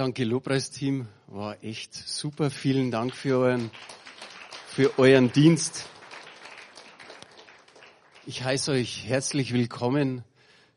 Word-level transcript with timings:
Danke, 0.00 0.24
Lobpreisteam. 0.24 1.08
War 1.26 1.62
echt 1.62 1.92
super. 1.92 2.50
Vielen 2.50 2.90
Dank 2.90 3.14
für 3.14 3.36
euren, 3.36 3.70
für 4.66 4.98
euren 4.98 5.30
Dienst. 5.30 5.90
Ich 8.24 8.42
heiße 8.42 8.72
euch 8.72 9.04
herzlich 9.06 9.52
willkommen. 9.52 10.24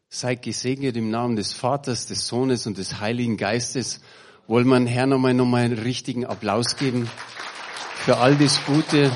Seid 0.10 0.42
gesegnet 0.42 0.98
im 0.98 1.10
Namen 1.10 1.38
des 1.38 1.54
Vaters, 1.54 2.06
des 2.06 2.28
Sohnes 2.28 2.68
und 2.68 2.78
des 2.78 3.00
Heiligen 3.00 3.38
Geistes. 3.38 4.02
Wollen 4.48 4.68
wir 4.68 4.86
Herrn 4.88 5.12
nochmal, 5.12 5.34
nochmal 5.34 5.64
einen 5.64 5.80
richtigen 5.80 6.26
Applaus 6.26 6.76
geben 6.76 7.10
für 7.96 8.18
all 8.18 8.36
das 8.36 8.66
Gute, 8.66 9.10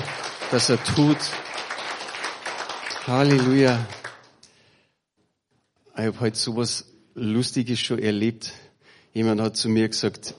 das 0.52 0.70
er 0.70 0.82
tut. 0.86 1.18
Halleluja. 3.08 3.86
Ich 5.98 6.06
habe 6.06 6.20
heute 6.22 6.38
sowas 6.38 6.94
Lustiges 7.14 7.82
schon 7.82 8.00
erlebt. 8.00 8.54
Jemand 9.18 9.42
hat 9.42 9.58
zu 9.58 9.68
mir 9.68 9.90
gesagt, 9.90 10.36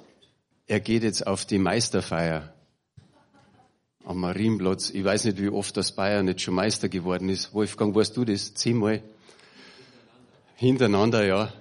er 0.68 0.78
geht 0.78 1.02
jetzt 1.02 1.26
auf 1.26 1.44
die 1.44 1.58
Meisterfeier 1.58 2.54
am 4.04 4.20
Marienplatz. 4.20 4.90
Ich 4.90 5.02
weiß 5.02 5.24
nicht, 5.24 5.42
wie 5.42 5.48
oft 5.48 5.76
das 5.76 5.90
Bayern 5.90 6.28
jetzt 6.28 6.42
schon 6.42 6.54
Meister 6.54 6.88
geworden 6.88 7.28
ist. 7.28 7.52
Wolfgang, 7.52 7.92
weißt 7.92 8.16
du 8.16 8.24
das? 8.24 8.54
Zehnmal? 8.54 9.02
Hintereinander, 10.54 11.26
ja. 11.26 11.52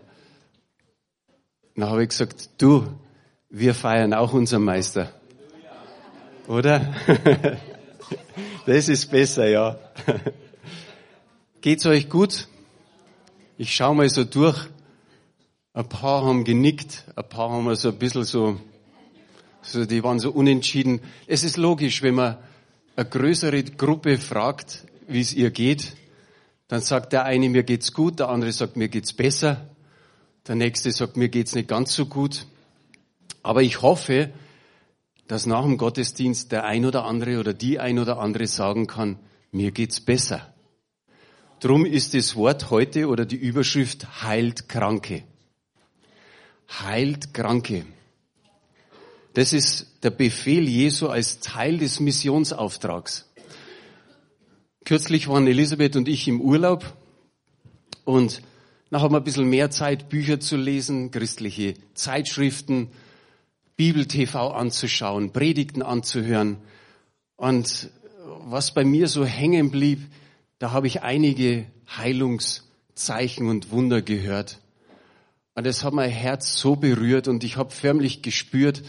Dann 1.74 1.90
habe 1.90 2.04
ich 2.04 2.10
gesagt, 2.10 2.52
du, 2.60 2.86
wir 3.50 3.74
feiern 3.74 4.14
auch 4.14 4.34
unseren 4.34 4.66
Meister. 4.66 5.12
Oder? 6.48 6.94
Das 8.68 8.90
ist 8.90 9.10
besser, 9.10 9.48
ja. 9.48 9.80
Geht's 11.62 11.86
euch 11.88 12.10
gut? 12.10 12.48
Ich 13.58 13.74
schaue 13.74 13.96
mal 13.96 14.10
so 14.10 14.24
durch. 14.24 14.68
Ein 15.78 15.88
paar 15.90 16.26
haben 16.26 16.44
genickt, 16.44 17.04
ein 17.16 17.30
paar 17.30 17.52
haben 17.52 17.76
so 17.76 17.90
ein 17.90 18.00
bisschen 18.00 18.24
so, 18.24 18.60
so, 19.62 19.86
die 19.86 20.04
waren 20.04 20.20
so 20.20 20.32
unentschieden. 20.32 21.02
Es 21.28 21.44
ist 21.44 21.56
logisch, 21.56 22.02
wenn 22.02 22.16
man 22.16 22.38
eine 22.96 23.08
größere 23.08 23.64
Gruppe 23.64 24.18
fragt, 24.18 24.88
wie 25.08 25.22
es 25.22 25.36
ihr 25.36 25.52
geht, 25.52 25.96
dann 26.68 26.82
sagt 26.82 27.14
der 27.14 27.26
eine, 27.26 27.48
mir 27.50 27.62
geht's 27.62 27.94
gut, 27.94 28.18
der 28.18 28.30
andere 28.30 28.52
sagt, 28.54 28.76
mir 28.76 28.88
geht's 28.88 29.14
besser, 29.14 29.70
der 30.48 30.56
nächste 30.56 30.92
sagt, 30.92 31.16
mir 31.16 31.30
geht's 31.30 31.54
nicht 31.54 31.68
ganz 31.68 31.94
so 31.94 32.08
gut. 32.08 32.48
Aber 33.44 33.62
ich 33.62 33.84
hoffe, 33.84 34.32
dass 35.28 35.46
nach 35.46 35.62
dem 35.62 35.78
Gottesdienst 35.78 36.52
der 36.52 36.64
ein 36.64 36.88
oder 36.88 37.06
andere 37.06 37.40
oder 37.40 37.54
die 37.54 37.80
ein 37.80 38.00
oder 38.00 38.18
andere 38.18 38.48
sagen 38.48 38.88
kann, 38.88 39.20
mir 39.52 39.70
geht's 39.70 40.02
besser. 40.02 40.52
Drum 41.60 41.86
ist 41.86 42.16
das 42.16 42.36
Wort 42.36 42.72
heute 42.72 43.10
oder 43.10 43.28
die 43.28 43.36
Überschrift 43.36 44.24
heilt 44.24 44.70
Kranke 44.70 45.24
heilt 46.70 47.34
Kranke. 47.34 47.86
Das 49.34 49.54
ist 49.54 50.04
der 50.04 50.10
Befehl 50.10 50.68
Jesu 50.68 51.08
als 51.08 51.40
Teil 51.40 51.78
des 51.78 52.00
Missionsauftrags. 52.00 53.30
Kürzlich 54.84 55.28
waren 55.28 55.48
Elisabeth 55.48 55.96
und 55.96 56.08
ich 56.08 56.28
im 56.28 56.42
Urlaub 56.42 56.96
und 58.06 58.42
nach 58.90 59.02
haben 59.02 59.14
wir 59.14 59.20
ein 59.20 59.26
bisschen 59.26 59.50
mehr 59.50 59.70
Zeit, 59.70 60.08
Bücher 60.08 60.40
zu 60.40 60.56
lesen, 60.56 61.12
christliche 61.12 61.74
Zeitschriften, 61.94 62.90
Bibel-TV 63.76 64.52
anzuschauen, 64.52 65.34
Predigten 65.34 65.82
anzuhören. 65.82 66.58
Und 67.36 67.90
was 68.46 68.74
bei 68.74 68.86
mir 68.86 69.10
so 69.10 69.26
hängen 69.26 69.72
blieb, 69.72 70.00
da 70.58 70.72
habe 70.72 70.88
ich 70.88 71.02
einige 71.02 71.66
Heilungszeichen 71.98 73.50
und 73.50 73.72
Wunder 73.72 74.02
gehört. 74.02 74.60
Und 75.58 75.66
das 75.66 75.84
hat 75.84 75.92
mein 75.92 76.12
Herz 76.12 76.60
so 76.60 76.76
berührt 76.76 77.28
und 77.28 77.44
ich 77.44 77.58
habe 77.58 77.72
förmlich 77.72 78.22
gespürt, 78.22 78.84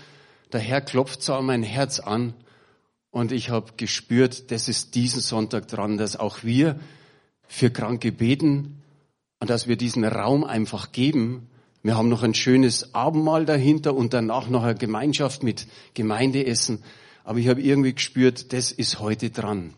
der 0.53 0.61
Herr 0.61 0.83
klopft 0.83 1.23
so 1.23 1.33
an 1.33 1.47
mein 1.47 1.63
Herz 1.63 1.99
an 1.99 2.35
und 3.11 3.33
ich 3.33 3.49
habe 3.49 3.73
gespürt, 3.79 4.51
das 4.51 4.69
ist 4.69 4.95
diesen 4.95 5.23
Sonntag 5.23 5.67
dran, 5.69 5.97
dass 5.97 6.17
auch 6.17 6.45
wir 6.45 6.79
für 7.47 7.71
Kranke 7.71 8.13
beten 8.13 8.83
und 9.41 9.49
dass 9.49 9.67
wir 9.67 9.77
diesen 9.77 10.05
Raum 10.05 10.45
einfach 10.45 10.93
geben. 10.93 11.49
Wir 11.83 11.97
haben 11.97 12.11
noch 12.11 12.23
ein 12.23 12.35
schönes 12.35 12.95
Abendmahl 12.95 13.47
dahinter 13.47 13.95
und 13.95 14.13
danach 14.13 14.51
noch 14.51 14.65
eine 14.65 14.75
Gemeinschaft 14.75 15.43
mit 15.43 15.69
Gemeindeessen. 15.95 16.83
Aber 17.25 17.39
ich 17.39 17.49
habe 17.49 17.63
irgendwie 17.63 17.95
gespürt, 17.95 18.53
das 18.53 18.73
ist 18.73 19.01
heute 19.01 19.31
dran. 19.31 19.73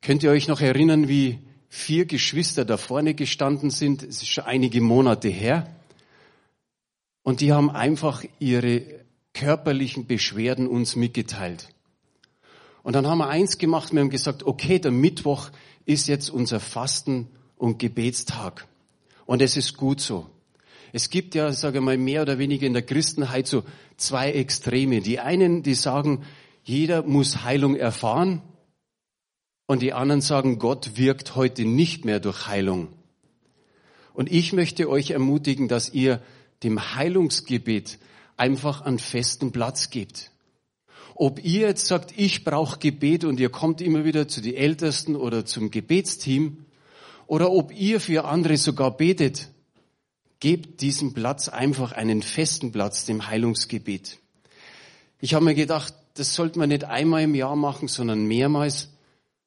Könnt 0.00 0.22
ihr 0.22 0.30
euch 0.30 0.48
noch 0.48 0.62
erinnern, 0.62 1.06
wie 1.06 1.38
vier 1.70 2.04
Geschwister 2.04 2.64
da 2.66 2.76
vorne 2.76 3.14
gestanden 3.14 3.70
sind. 3.70 4.02
Es 4.02 4.16
ist 4.16 4.28
schon 4.28 4.44
einige 4.44 4.82
Monate 4.82 5.28
her. 5.28 5.72
Und 7.22 7.40
die 7.40 7.52
haben 7.52 7.70
einfach 7.70 8.24
ihre 8.40 8.82
körperlichen 9.32 10.06
Beschwerden 10.06 10.66
uns 10.66 10.96
mitgeteilt. 10.96 11.68
Und 12.82 12.94
dann 12.94 13.06
haben 13.06 13.18
wir 13.18 13.28
eins 13.28 13.56
gemacht, 13.56 13.92
wir 13.92 14.00
haben 14.00 14.10
gesagt, 14.10 14.42
okay, 14.42 14.78
der 14.80 14.90
Mittwoch 14.90 15.50
ist 15.86 16.08
jetzt 16.08 16.28
unser 16.28 16.58
Fasten- 16.60 17.28
und 17.56 17.78
Gebetstag. 17.78 18.66
Und 19.24 19.40
es 19.40 19.56
ist 19.56 19.76
gut 19.76 20.00
so. 20.00 20.26
Es 20.92 21.08
gibt 21.08 21.36
ja, 21.36 21.52
sage 21.52 21.78
ich 21.78 21.84
mal, 21.84 21.96
mehr 21.96 22.22
oder 22.22 22.38
weniger 22.38 22.66
in 22.66 22.72
der 22.72 22.82
Christenheit 22.82 23.46
so 23.46 23.62
zwei 23.96 24.32
Extreme. 24.32 25.02
Die 25.02 25.20
einen, 25.20 25.62
die 25.62 25.74
sagen, 25.74 26.24
jeder 26.64 27.04
muss 27.04 27.44
Heilung 27.44 27.76
erfahren 27.76 28.42
und 29.70 29.82
die 29.82 29.92
anderen 29.92 30.20
sagen, 30.20 30.58
Gott 30.58 30.96
wirkt 30.96 31.36
heute 31.36 31.64
nicht 31.64 32.04
mehr 32.04 32.18
durch 32.18 32.48
Heilung. 32.48 32.88
Und 34.14 34.28
ich 34.28 34.52
möchte 34.52 34.90
euch 34.90 35.12
ermutigen, 35.12 35.68
dass 35.68 35.94
ihr 35.94 36.20
dem 36.64 36.96
Heilungsgebet 36.96 38.00
einfach 38.36 38.80
einen 38.80 38.98
festen 38.98 39.52
Platz 39.52 39.90
gebt. 39.90 40.32
Ob 41.14 41.44
ihr 41.44 41.68
jetzt 41.68 41.86
sagt, 41.86 42.14
ich 42.16 42.42
brauche 42.42 42.80
Gebet 42.80 43.22
und 43.22 43.38
ihr 43.38 43.48
kommt 43.48 43.80
immer 43.80 44.04
wieder 44.04 44.26
zu 44.26 44.40
den 44.40 44.56
Ältesten 44.56 45.14
oder 45.14 45.46
zum 45.46 45.70
Gebetsteam, 45.70 46.64
oder 47.28 47.52
ob 47.52 47.72
ihr 47.72 48.00
für 48.00 48.24
andere 48.24 48.56
sogar 48.56 48.96
betet, 48.96 49.50
gebt 50.40 50.80
diesem 50.80 51.14
Platz 51.14 51.48
einfach 51.48 51.92
einen 51.92 52.22
festen 52.22 52.72
Platz, 52.72 53.04
dem 53.04 53.28
Heilungsgebet. 53.28 54.18
Ich 55.20 55.34
habe 55.34 55.44
mir 55.44 55.54
gedacht, 55.54 55.94
das 56.14 56.34
sollte 56.34 56.58
man 56.58 56.70
nicht 56.70 56.82
einmal 56.82 57.22
im 57.22 57.36
Jahr 57.36 57.54
machen, 57.54 57.86
sondern 57.86 58.26
mehrmals, 58.26 58.88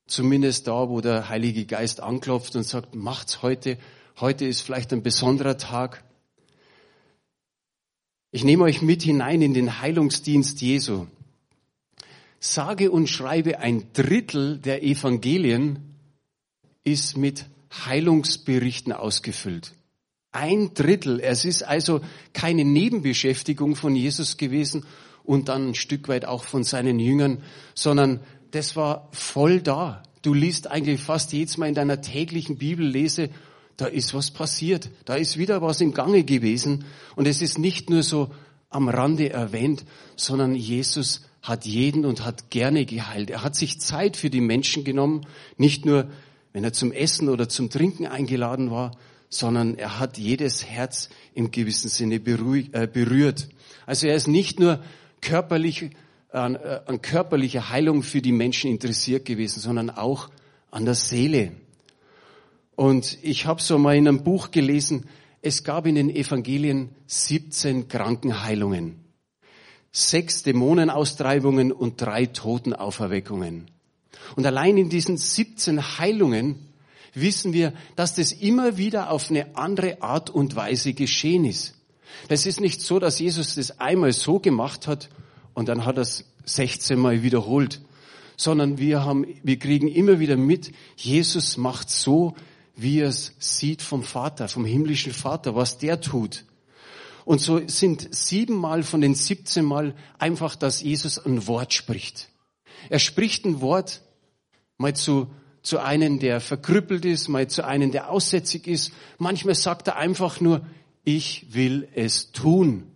Zumindest 0.05 0.67
da, 0.67 0.89
wo 0.89 1.01
der 1.01 1.29
Heilige 1.29 1.65
Geist 1.65 2.01
anklopft 2.01 2.55
und 2.55 2.63
sagt, 2.63 2.95
macht's 2.95 3.41
heute. 3.41 3.77
Heute 4.19 4.45
ist 4.45 4.61
vielleicht 4.61 4.91
ein 4.93 5.03
besonderer 5.03 5.57
Tag. 5.57 6.03
Ich 8.31 8.43
nehme 8.43 8.63
euch 8.63 8.81
mit 8.81 9.03
hinein 9.03 9.41
in 9.41 9.53
den 9.53 9.79
Heilungsdienst 9.79 10.61
Jesu. 10.61 11.07
Sage 12.39 12.91
und 12.91 13.07
schreibe 13.07 13.59
ein 13.59 13.93
Drittel 13.93 14.57
der 14.57 14.83
Evangelien 14.83 15.93
ist 16.83 17.15
mit 17.15 17.45
Heilungsberichten 17.85 18.91
ausgefüllt. 18.91 19.73
Ein 20.31 20.73
Drittel. 20.73 21.19
Es 21.19 21.45
ist 21.45 21.63
also 21.63 22.01
keine 22.33 22.65
Nebenbeschäftigung 22.65 23.75
von 23.75 23.95
Jesus 23.95 24.37
gewesen 24.37 24.85
und 25.23 25.47
dann 25.47 25.69
ein 25.69 25.75
Stück 25.75 26.07
weit 26.07 26.25
auch 26.25 26.43
von 26.43 26.63
seinen 26.63 26.99
Jüngern, 26.99 27.43
sondern 27.75 28.19
das 28.53 28.75
war 28.75 29.09
voll 29.11 29.61
da. 29.61 30.03
Du 30.21 30.33
liest 30.33 30.69
eigentlich 30.69 31.01
fast 31.01 31.33
jedes 31.33 31.57
Mal 31.57 31.69
in 31.69 31.75
deiner 31.75 32.01
täglichen 32.01 32.57
Bibellese, 32.57 33.29
da 33.77 33.87
ist 33.87 34.13
was 34.13 34.29
passiert, 34.29 34.91
da 35.05 35.15
ist 35.15 35.37
wieder 35.37 35.63
was 35.63 35.81
im 35.81 35.93
Gange 35.93 36.23
gewesen. 36.23 36.85
Und 37.15 37.27
es 37.27 37.41
ist 37.41 37.57
nicht 37.57 37.89
nur 37.89 38.03
so 38.03 38.29
am 38.69 38.89
Rande 38.89 39.31
erwähnt, 39.31 39.85
sondern 40.15 40.53
Jesus 40.53 41.25
hat 41.41 41.65
jeden 41.65 42.05
und 42.05 42.23
hat 42.23 42.51
gerne 42.51 42.85
geheilt. 42.85 43.31
Er 43.31 43.43
hat 43.43 43.55
sich 43.55 43.79
Zeit 43.79 44.17
für 44.17 44.29
die 44.29 44.39
Menschen 44.39 44.83
genommen, 44.83 45.25
nicht 45.57 45.85
nur, 45.85 46.07
wenn 46.53 46.63
er 46.63 46.73
zum 46.73 46.91
Essen 46.91 47.29
oder 47.29 47.49
zum 47.49 47.71
Trinken 47.71 48.05
eingeladen 48.05 48.69
war, 48.69 48.95
sondern 49.29 49.75
er 49.79 49.99
hat 49.99 50.19
jedes 50.19 50.63
Herz 50.63 51.09
im 51.33 51.49
gewissen 51.49 51.89
Sinne 51.89 52.15
äh, 52.15 52.87
berührt. 52.87 53.49
Also 53.87 54.05
er 54.05 54.15
ist 54.15 54.27
nicht 54.27 54.59
nur 54.59 54.79
körperlich 55.21 55.89
an, 56.33 56.55
äh, 56.55 56.81
an 56.85 57.01
körperlicher 57.01 57.69
Heilung 57.69 58.03
für 58.03 58.21
die 58.21 58.31
Menschen 58.31 58.71
interessiert 58.71 59.25
gewesen, 59.25 59.59
sondern 59.59 59.89
auch 59.89 60.29
an 60.71 60.85
der 60.85 60.95
Seele. 60.95 61.51
Und 62.75 63.17
ich 63.21 63.45
habe 63.45 63.61
so 63.61 63.77
mal 63.77 63.95
in 63.95 64.07
einem 64.07 64.23
Buch 64.23 64.51
gelesen, 64.51 65.05
es 65.41 65.63
gab 65.63 65.85
in 65.85 65.95
den 65.95 66.09
Evangelien 66.09 66.89
17 67.05 67.87
Krankenheilungen, 67.87 68.95
sechs 69.91 70.41
Dämonenaustreibungen 70.43 71.71
und 71.71 72.01
drei 72.01 72.25
Totenauferweckungen. 72.25 73.69
Und 74.35 74.45
allein 74.45 74.77
in 74.77 74.89
diesen 74.89 75.17
17 75.17 75.99
Heilungen 75.99 76.55
wissen 77.13 77.53
wir, 77.53 77.73
dass 77.95 78.15
das 78.15 78.31
immer 78.31 78.77
wieder 78.77 79.11
auf 79.11 79.29
eine 79.29 79.55
andere 79.55 80.01
Art 80.01 80.29
und 80.29 80.55
Weise 80.55 80.93
geschehen 80.93 81.45
ist. 81.45 81.75
Das 82.29 82.45
ist 82.45 82.59
nicht 82.59 82.81
so, 82.81 82.99
dass 82.99 83.19
Jesus 83.19 83.55
das 83.55 83.79
einmal 83.79 84.13
so 84.13 84.39
gemacht 84.39 84.87
hat 84.87 85.09
und 85.53 85.69
dann 85.69 85.85
hat 85.85 85.97
er 85.97 86.01
es 86.01 86.25
16 86.45 86.99
Mal 86.99 87.23
wiederholt, 87.23 87.81
sondern 88.37 88.77
wir 88.77 89.05
haben, 89.05 89.25
wir 89.43 89.59
kriegen 89.59 89.87
immer 89.87 90.19
wieder 90.19 90.37
mit, 90.37 90.71
Jesus 90.95 91.57
macht 91.57 91.89
so, 91.89 92.35
wie 92.75 92.99
er 92.99 93.09
es 93.09 93.33
sieht 93.39 93.81
vom 93.81 94.03
Vater, 94.03 94.47
vom 94.47 94.65
himmlischen 94.65 95.13
Vater, 95.13 95.55
was 95.55 95.77
der 95.77 96.01
tut. 96.01 96.45
Und 97.25 97.39
so 97.39 97.61
sind 97.67 98.13
siebenmal 98.13 98.83
von 98.83 99.01
den 99.01 99.15
17 99.15 99.63
Mal 99.63 99.95
einfach, 100.17 100.55
dass 100.55 100.81
Jesus 100.81 101.17
ein 101.17 101.47
Wort 101.47 101.73
spricht. 101.73 102.29
Er 102.89 102.99
spricht 102.99 103.45
ein 103.45 103.61
Wort 103.61 104.01
mal 104.77 104.93
zu, 104.93 105.27
zu 105.61 105.79
einem, 105.79 106.19
der 106.19 106.41
verkrüppelt 106.41 107.05
ist, 107.05 107.29
mal 107.29 107.47
zu 107.47 107.65
einem, 107.65 107.91
der 107.91 108.09
aussätzig 108.09 108.67
ist. 108.67 108.91
Manchmal 109.19 109.55
sagt 109.55 109.87
er 109.87 109.95
einfach 109.95 110.41
nur, 110.41 110.65
ich 111.05 111.53
will 111.53 111.87
es 111.95 112.31
tun. 112.31 112.91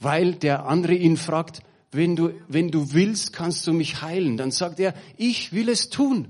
Weil 0.00 0.34
der 0.34 0.66
andere 0.66 0.94
ihn 0.94 1.16
fragt, 1.16 1.62
wenn 1.92 2.16
du, 2.16 2.32
wenn 2.48 2.70
du 2.70 2.92
willst, 2.92 3.32
kannst 3.32 3.66
du 3.66 3.72
mich 3.72 4.02
heilen. 4.02 4.36
Dann 4.36 4.50
sagt 4.50 4.80
er, 4.80 4.94
ich 5.16 5.52
will 5.52 5.68
es 5.68 5.90
tun. 5.90 6.28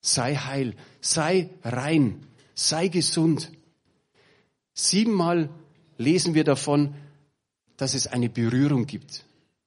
Sei 0.00 0.36
heil, 0.36 0.74
sei 1.00 1.50
rein, 1.64 2.26
sei 2.54 2.88
gesund. 2.88 3.50
Siebenmal 4.74 5.50
lesen 5.96 6.34
wir 6.34 6.44
davon, 6.44 6.94
dass 7.76 7.94
es 7.94 8.06
eine 8.06 8.28
Berührung 8.28 8.86
gibt. 8.86 9.24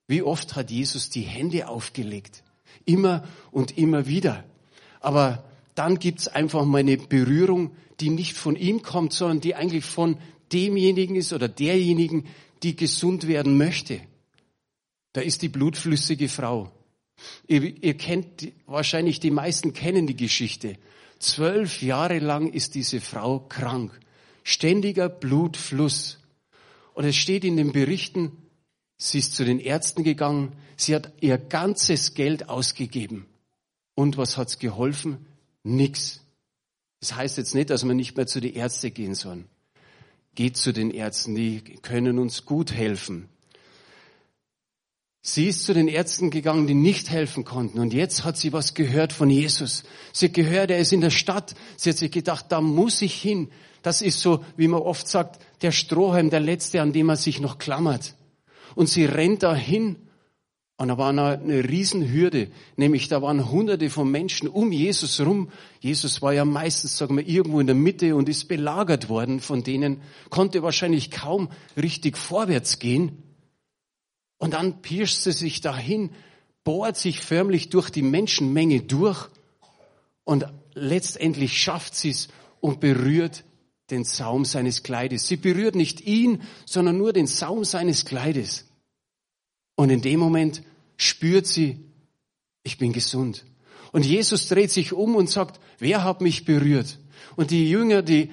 Wie 0.08 0.22
oft 0.22 0.56
hat 0.56 0.72
Jesus 0.72 1.10
die 1.10 1.22
Hände 1.22 1.68
aufgelegt? 1.68 2.44
Immer 2.86 3.24
und 3.52 3.78
immer 3.78 4.08
wieder. 4.08 4.44
Aber 5.00 5.44
dann 5.76 6.00
gibt's 6.00 6.28
einfach 6.28 6.66
mal 6.66 6.80
eine 6.80 6.98
Berührung, 6.98 7.72
die 8.00 8.10
nicht 8.10 8.36
von 8.36 8.56
ihm 8.56 8.82
kommt, 8.82 9.14
sondern 9.14 9.42
die 9.42 9.56
eigentlich 9.56 9.86
von 9.86 10.18
demjenigen 10.52 11.16
ist 11.16 11.34
oder 11.34 11.48
derjenigen, 11.48 12.26
die 12.64 12.76
gesund 12.76 13.28
werden 13.28 13.58
möchte. 13.58 14.02
Da 15.14 15.22
ist 15.22 15.42
die 15.42 15.50
blutflüssige 15.50 16.30
Frau. 16.30 16.72
Ihr, 17.48 17.84
ihr 17.84 17.96
kennt, 17.96 18.52
wahrscheinlich 18.66 19.20
die 19.20 19.32
meisten 19.32 19.74
kennen 19.74 20.08
die 20.08 20.16
Geschichte. 20.16 20.78
Zwölf 21.20 21.82
Jahre 21.82 22.20
lang 22.20 22.52
ist 22.52 22.76
diese 22.76 23.02
Frau 23.02 23.40
krank. 23.40 24.00
Ständiger 24.44 25.10
Blutfluss. 25.10 26.20
Und 26.94 27.06
es 27.06 27.16
steht 27.16 27.44
in 27.44 27.58
den 27.58 27.72
Berichten, 27.72 28.32
sie 28.98 29.20
ist 29.20 29.36
zu 29.36 29.46
den 29.46 29.60
Ärzten 29.60 30.04
gegangen, 30.04 30.54
sie 30.78 30.96
hat 30.96 31.14
ihr 31.22 31.38
ganzes 31.38 32.16
Geld 32.16 32.50
ausgegeben. 32.50 33.28
Und 33.94 34.18
was 34.18 34.38
hat's 34.38 34.58
geholfen? 34.58 35.26
Nix. 35.64 36.22
Das 37.00 37.16
heißt 37.16 37.38
jetzt 37.38 37.56
nicht, 37.56 37.70
dass 37.70 37.84
wir 37.84 37.94
nicht 37.94 38.18
mehr 38.18 38.28
zu 38.28 38.40
den 38.40 38.54
Ärzten 38.54 38.94
gehen 38.94 39.16
sollen. 39.16 39.46
Geht 40.36 40.58
zu 40.58 40.72
den 40.72 40.92
Ärzten, 40.92 41.36
die 41.36 41.62
können 41.82 42.20
uns 42.20 42.46
gut 42.46 42.72
helfen. 42.72 43.30
Sie 45.24 45.48
ist 45.48 45.66
zu 45.66 45.74
den 45.74 45.88
Ärzten 45.88 46.32
gegangen, 46.32 46.66
die 46.66 46.74
nicht 46.74 47.12
helfen 47.12 47.46
konnten. 47.46 47.80
Und 47.80 47.94
jetzt 47.94 48.26
hat 48.26 48.38
sie 48.38 48.54
was 48.54 48.74
gehört 48.74 49.14
von 49.14 49.30
Jesus. 49.30 49.84
Sie 50.14 50.28
hat 50.28 50.34
gehört, 50.34 50.72
er 50.72 50.80
ist 50.80 50.94
in 50.94 51.02
der 51.02 51.12
Stadt. 51.12 51.54
Sie 51.78 51.92
hat 51.92 51.98
sich 51.98 52.12
gedacht, 52.12 52.46
da 52.50 52.60
muss 52.60 53.02
ich 53.04 53.14
hin. 53.14 53.52
Das 53.84 54.02
ist 54.02 54.20
so, 54.20 54.44
wie 54.58 54.68
man 54.68 54.82
oft 54.82 55.08
sagt, 55.08 55.40
der 55.62 55.72
Strohhalm, 55.72 56.32
der 56.32 56.40
letzte, 56.40 56.82
an 56.82 56.92
dem 56.92 57.06
man 57.06 57.18
sich 57.18 57.40
noch 57.40 57.60
klammert. 57.60 58.16
Und 58.74 58.88
sie 58.88 59.06
rennt 59.06 59.44
dahin. 59.44 59.96
Und 60.82 60.88
da 60.88 60.98
war 60.98 61.10
eine, 61.10 61.38
eine 61.38 61.70
Riesenhürde. 61.70 62.50
Nämlich 62.76 63.08
da 63.08 63.22
waren 63.22 63.52
hunderte 63.52 63.92
von 63.92 64.10
Menschen 64.10 64.48
um 64.48 64.72
Jesus 64.72 65.22
rum. 65.22 65.52
Jesus 65.80 66.24
war 66.24 66.34
ja 66.34 66.44
meistens, 66.44 66.98
sagen 66.98 67.16
wir, 67.16 67.28
irgendwo 67.28 67.60
in 67.60 67.68
der 67.68 67.76
Mitte 67.76 68.16
und 68.16 68.28
ist 68.28 68.48
belagert 68.48 69.08
worden 69.08 69.42
von 69.42 69.64
denen, 69.64 70.02
konnte 70.32 70.64
wahrscheinlich 70.64 71.12
kaum 71.12 71.50
richtig 71.78 72.18
vorwärts 72.18 72.80
gehen. 72.80 73.22
Und 74.40 74.56
dann 74.56 74.82
pirscht 74.82 75.20
sie 75.22 75.34
sich 75.34 75.62
dahin, 75.62 76.10
bohrt 76.64 76.98
sich 76.98 77.20
förmlich 77.20 77.70
durch 77.70 77.92
die 77.92 78.02
Menschenmenge 78.02 78.82
durch 78.82 79.30
und 80.24 80.48
letztendlich 80.74 81.62
schafft 81.62 81.94
sie 81.94 82.10
es 82.10 82.28
und 82.60 82.80
berührt 82.80 83.44
den 83.92 84.04
Saum 84.04 84.46
seines 84.46 84.82
Kleides. 84.82 85.28
Sie 85.28 85.38
berührt 85.38 85.76
nicht 85.76 86.02
ihn, 86.02 86.42
sondern 86.66 86.98
nur 86.98 87.14
den 87.14 87.28
Saum 87.28 87.66
seines 87.66 88.04
Kleides. 88.04 88.66
Und 89.76 89.92
in 89.92 90.02
dem 90.02 90.20
Moment 90.20 90.64
spürt 91.02 91.48
sie, 91.48 91.80
ich 92.64 92.78
bin 92.78 92.94
gesund. 92.94 93.46
Und 93.92 94.06
Jesus 94.06 94.48
dreht 94.48 94.72
sich 94.72 94.94
um 94.94 95.16
und 95.16 95.30
sagt, 95.30 95.60
wer 95.80 96.04
hat 96.04 96.22
mich 96.22 96.46
berührt? 96.46 97.00
Und 97.36 97.52
die 97.52 97.70
Jünger, 97.70 98.02
die 98.02 98.30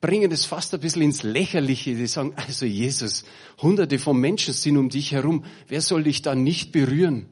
bringen 0.00 0.30
es 0.32 0.44
fast 0.44 0.74
ein 0.74 0.80
bisschen 0.80 1.02
ins 1.02 1.22
Lächerliche. 1.22 1.94
Die 1.94 2.06
sagen, 2.06 2.32
also 2.36 2.66
Jesus, 2.66 3.24
hunderte 3.62 3.98
von 3.98 4.18
Menschen 4.18 4.52
sind 4.52 4.76
um 4.76 4.88
dich 4.88 5.12
herum. 5.12 5.44
Wer 5.68 5.80
soll 5.80 6.04
dich 6.04 6.22
da 6.22 6.34
nicht 6.34 6.72
berühren? 6.72 7.26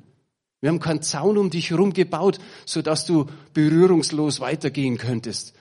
Wir 0.61 0.71
haben 0.71 0.81
keinen 0.81 1.03
Zaun 1.03 1.37
um 1.37 1.51
dich 1.51 1.71
herum 1.71 1.93
gebaut, 1.93 2.39
sodass 2.65 3.05
du 3.05 3.27
berührungslos 3.53 4.41
weitergehen 4.41 4.97
könntest. 4.97 5.55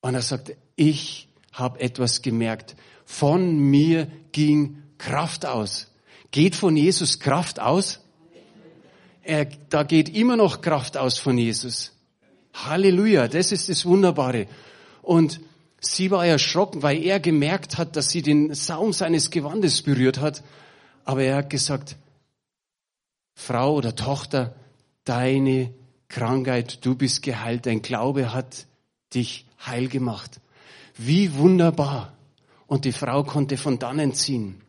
Und 0.00 0.14
er 0.14 0.22
sagt, 0.22 0.56
ich 0.74 1.28
habe 1.52 1.78
etwas 1.80 2.22
gemerkt. 2.22 2.74
Von 3.04 3.58
mir 3.58 4.10
ging 4.32 4.82
Kraft 4.98 5.46
aus. 5.46 5.89
Geht 6.30 6.54
von 6.54 6.76
Jesus 6.76 7.18
Kraft 7.18 7.60
aus? 7.60 8.00
Er, 9.22 9.46
da 9.68 9.82
geht 9.82 10.08
immer 10.08 10.36
noch 10.36 10.60
Kraft 10.60 10.96
aus 10.96 11.18
von 11.18 11.36
Jesus. 11.36 11.92
Halleluja, 12.54 13.28
das 13.28 13.52
ist 13.52 13.68
das 13.68 13.84
Wunderbare. 13.84 14.46
Und 15.02 15.40
Sie 15.80 16.10
war 16.10 16.26
erschrocken, 16.26 16.82
weil 16.82 17.02
er 17.02 17.20
gemerkt 17.20 17.78
hat, 17.78 17.96
dass 17.96 18.10
sie 18.10 18.20
den 18.20 18.54
Saum 18.54 18.92
seines 18.92 19.30
Gewandes 19.30 19.80
berührt 19.80 20.20
hat. 20.20 20.44
Aber 21.04 21.22
er 21.22 21.36
hat 21.36 21.50
gesagt, 21.50 21.96
Frau 23.34 23.74
oder 23.74 23.96
Tochter, 23.96 24.54
deine 25.04 25.72
Krankheit, 26.08 26.84
du 26.84 26.94
bist 26.94 27.22
geheilt, 27.22 27.64
dein 27.64 27.80
Glaube 27.80 28.34
hat 28.34 28.66
dich 29.14 29.46
heil 29.64 29.88
gemacht. 29.88 30.40
Wie 30.96 31.34
wunderbar. 31.34 32.12
Und 32.66 32.84
die 32.84 32.92
Frau 32.92 33.24
konnte 33.24 33.56
von 33.56 33.78
dannen 33.78 34.12
ziehen. 34.12 34.60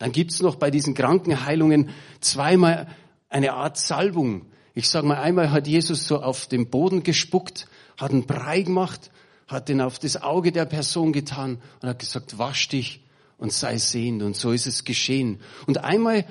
Dann 0.00 0.10
gibt's 0.10 0.42
noch 0.42 0.56
bei 0.56 0.72
diesen 0.72 0.94
Krankenheilungen 0.94 1.90
zweimal 2.20 2.88
eine 3.28 3.52
Art 3.52 3.78
Salbung. 3.78 4.46
Ich 4.74 4.88
sage 4.88 5.06
mal, 5.06 5.18
einmal 5.18 5.52
hat 5.52 5.68
Jesus 5.68 6.08
so 6.08 6.20
auf 6.20 6.48
den 6.48 6.68
Boden 6.70 7.04
gespuckt, 7.04 7.68
hat 7.96 8.10
einen 8.10 8.26
Brei 8.26 8.62
gemacht 8.62 9.12
hat 9.50 9.68
den 9.68 9.80
auf 9.80 9.98
das 9.98 10.22
Auge 10.22 10.52
der 10.52 10.64
Person 10.64 11.12
getan 11.12 11.58
und 11.82 11.88
hat 11.88 11.98
gesagt, 11.98 12.38
wasch 12.38 12.68
dich 12.68 13.00
und 13.36 13.52
sei 13.52 13.78
sehend. 13.78 14.22
Und 14.22 14.36
so 14.36 14.52
ist 14.52 14.66
es 14.66 14.84
geschehen. 14.84 15.40
Und 15.66 15.78
einmal 15.78 16.24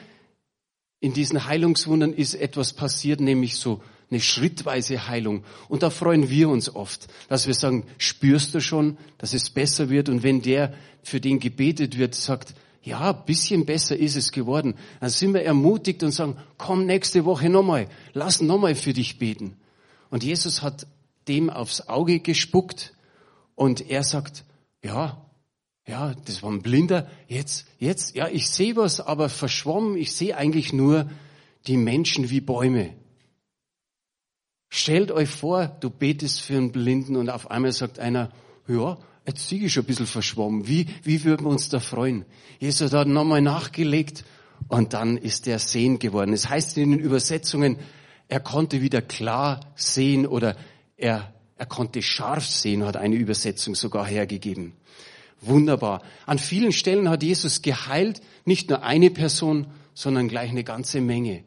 in 1.01 1.13
diesen 1.13 1.45
Heilungswundern 1.45 2.13
ist 2.13 2.33
etwas 2.33 2.73
passiert, 2.73 3.19
nämlich 3.19 3.55
so 3.55 3.81
eine 4.09 4.21
schrittweise 4.21 5.07
Heilung. 5.07 5.43
Und 5.67 5.83
da 5.83 5.89
freuen 5.89 6.29
wir 6.29 6.49
uns 6.49 6.73
oft, 6.73 7.07
dass 7.27 7.45
wir 7.45 7.53
sagen, 7.53 7.85
spürst 7.97 8.55
du 8.55 8.61
schon, 8.61 8.97
dass 9.17 9.33
es 9.33 9.49
besser 9.49 9.89
wird? 9.89 10.09
Und 10.09 10.23
wenn 10.23 10.41
der, 10.41 10.73
für 11.03 11.19
den 11.19 11.39
gebetet 11.39 11.97
wird, 11.97 12.15
sagt, 12.15 12.55
ja, 12.81 13.11
bisschen 13.11 13.65
besser 13.65 13.97
ist 13.97 14.15
es 14.15 14.31
geworden, 14.31 14.75
dann 14.99 15.09
sind 15.09 15.33
wir 15.33 15.43
ermutigt 15.43 16.01
und 16.03 16.11
sagen, 16.11 16.37
komm 16.57 16.85
nächste 16.85 17.25
Woche 17.25 17.49
nochmal, 17.49 17.87
lass 18.13 18.41
nochmal 18.41 18.75
für 18.75 18.93
dich 18.93 19.19
beten. 19.19 19.57
Und 20.09 20.23
Jesus 20.23 20.61
hat 20.61 20.87
dem 21.27 21.49
aufs 21.49 21.87
Auge 21.87 22.19
gespuckt 22.19 22.93
und 23.55 23.89
er 23.89 24.03
sagt, 24.03 24.45
ja, 24.83 25.25
ja, 25.89 26.13
das 26.25 26.43
war 26.43 26.51
ein 26.51 26.61
Blinder. 26.61 27.09
Jetzt, 27.27 27.65
jetzt, 27.79 28.15
ja, 28.15 28.27
ich 28.27 28.49
sehe 28.49 28.75
was, 28.75 29.01
aber 29.01 29.27
verschwommen. 29.27 29.97
Ich 29.97 30.13
sehe 30.13 30.37
eigentlich 30.37 30.71
nur 30.71 31.09
die 31.65 31.77
Menschen 31.77 32.29
wie 32.29 32.41
Bäume. 32.41 32.93
Stellt 34.69 35.11
euch 35.11 35.29
vor, 35.29 35.67
du 35.67 35.89
betest 35.89 36.41
für 36.41 36.57
einen 36.57 36.71
Blinden 36.71 37.15
und 37.15 37.29
auf 37.29 37.49
einmal 37.49 37.71
sagt 37.71 37.97
einer, 37.97 38.31
ja, 38.67 38.99
jetzt 39.29 39.47
sehe 39.47 39.65
ich 39.65 39.73
schon 39.73 39.83
ein 39.83 39.87
bisschen 39.87 40.07
verschwommen. 40.07 40.67
Wie, 40.67 40.87
wie 41.03 41.23
würden 41.23 41.45
wir 41.45 41.51
uns 41.51 41.69
da 41.69 41.79
freuen? 41.79 42.25
Jesus 42.59 42.93
hat 42.93 43.07
nochmal 43.07 43.41
nachgelegt 43.41 44.25
und 44.67 44.93
dann 44.93 45.17
ist 45.17 45.47
er 45.47 45.59
sehend 45.59 45.99
geworden. 45.99 46.33
Es 46.33 46.43
das 46.43 46.51
heißt 46.51 46.77
in 46.77 46.91
den 46.91 46.99
Übersetzungen, 46.99 47.77
er 48.27 48.39
konnte 48.39 48.81
wieder 48.81 49.01
klar 49.01 49.61
sehen 49.75 50.27
oder 50.27 50.55
er 50.97 51.33
er 51.59 51.65
konnte 51.65 52.01
scharf 52.01 52.45
sehen, 52.45 52.85
hat 52.85 52.95
eine 52.95 53.17
Übersetzung 53.17 53.75
sogar 53.75 54.07
hergegeben. 54.07 54.71
Wunderbar. 55.41 56.01
An 56.25 56.39
vielen 56.39 56.71
Stellen 56.71 57.09
hat 57.09 57.21
Jesus 57.21 57.61
geheilt, 57.61 58.21
nicht 58.45 58.69
nur 58.69 58.81
eine 58.83 59.09
Person, 59.09 59.67
sondern 59.93 60.29
gleich 60.29 60.49
eine 60.51 60.63
ganze 60.63 61.01
Menge. 61.01 61.43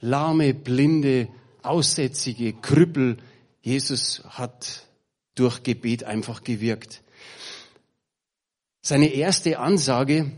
Lahme, 0.00 0.54
Blinde, 0.54 1.26
Aussätzige, 1.62 2.52
Krüppel. 2.52 3.16
Jesus 3.60 4.22
hat 4.28 4.86
durch 5.34 5.64
Gebet 5.64 6.04
einfach 6.04 6.44
gewirkt. 6.44 7.02
Seine 8.80 9.08
erste 9.08 9.58
Ansage 9.58 10.30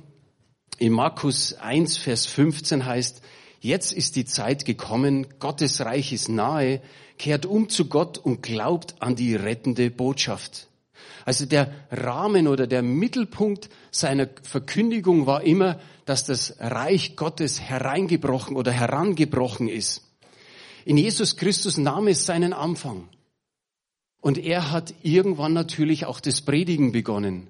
in 0.78 0.92
Markus 0.92 1.54
1, 1.54 1.98
Vers 1.98 2.26
15 2.26 2.84
heißt, 2.84 3.22
jetzt 3.60 3.92
ist 3.92 4.16
die 4.16 4.24
Zeit 4.24 4.64
gekommen, 4.64 5.26
Gottes 5.38 5.84
Reich 5.84 6.12
ist 6.12 6.28
nahe, 6.28 6.80
kehrt 7.18 7.44
um 7.46 7.68
zu 7.68 7.86
Gott 7.88 8.18
und 8.18 8.42
glaubt 8.42 8.94
an 9.00 9.14
die 9.14 9.36
rettende 9.36 9.90
Botschaft. 9.90 10.68
Also 11.24 11.46
der 11.46 11.72
Rahmen 11.90 12.48
oder 12.48 12.66
der 12.66 12.82
Mittelpunkt 12.82 13.68
seiner 13.90 14.28
Verkündigung 14.42 15.26
war 15.26 15.42
immer, 15.42 15.78
dass 16.06 16.24
das 16.24 16.56
Reich 16.58 17.16
Gottes 17.16 17.60
hereingebrochen 17.60 18.56
oder 18.56 18.72
herangebrochen 18.72 19.68
ist. 19.68 20.02
In 20.84 20.96
Jesus 20.96 21.36
Christus 21.36 21.76
nahm 21.76 22.08
es 22.08 22.24
seinen 22.24 22.52
Anfang. 22.52 23.08
Und 24.20 24.38
er 24.38 24.70
hat 24.70 24.94
irgendwann 25.02 25.52
natürlich 25.52 26.04
auch 26.04 26.20
das 26.20 26.42
Predigen 26.42 26.92
begonnen. 26.92 27.48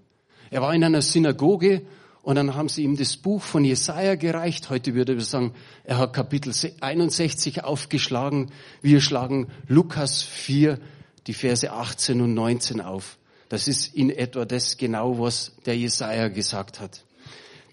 Er 0.50 0.62
war 0.62 0.74
in 0.74 0.84
einer 0.84 1.02
Synagoge 1.02 1.82
und 2.22 2.36
dann 2.36 2.54
haben 2.54 2.68
sie 2.68 2.82
ihm 2.82 2.96
das 2.96 3.16
Buch 3.16 3.42
von 3.42 3.64
Jesaja 3.64 4.14
gereicht. 4.14 4.70
Heute 4.70 4.94
würde 4.94 5.14
ich 5.14 5.24
sagen, 5.24 5.52
er 5.84 5.98
hat 5.98 6.12
Kapitel 6.12 6.52
61 6.80 7.64
aufgeschlagen. 7.64 8.52
Wir 8.82 9.00
schlagen 9.00 9.48
Lukas 9.66 10.22
4, 10.22 10.78
die 11.26 11.34
Verse 11.34 11.70
18 11.70 12.20
und 12.20 12.34
19 12.34 12.80
auf. 12.80 13.18
Das 13.48 13.66
ist 13.66 13.94
in 13.94 14.10
etwa 14.10 14.44
das 14.44 14.76
genau, 14.76 15.18
was 15.18 15.56
der 15.66 15.76
Jesaja 15.76 16.28
gesagt 16.28 16.78
hat. 16.78 17.04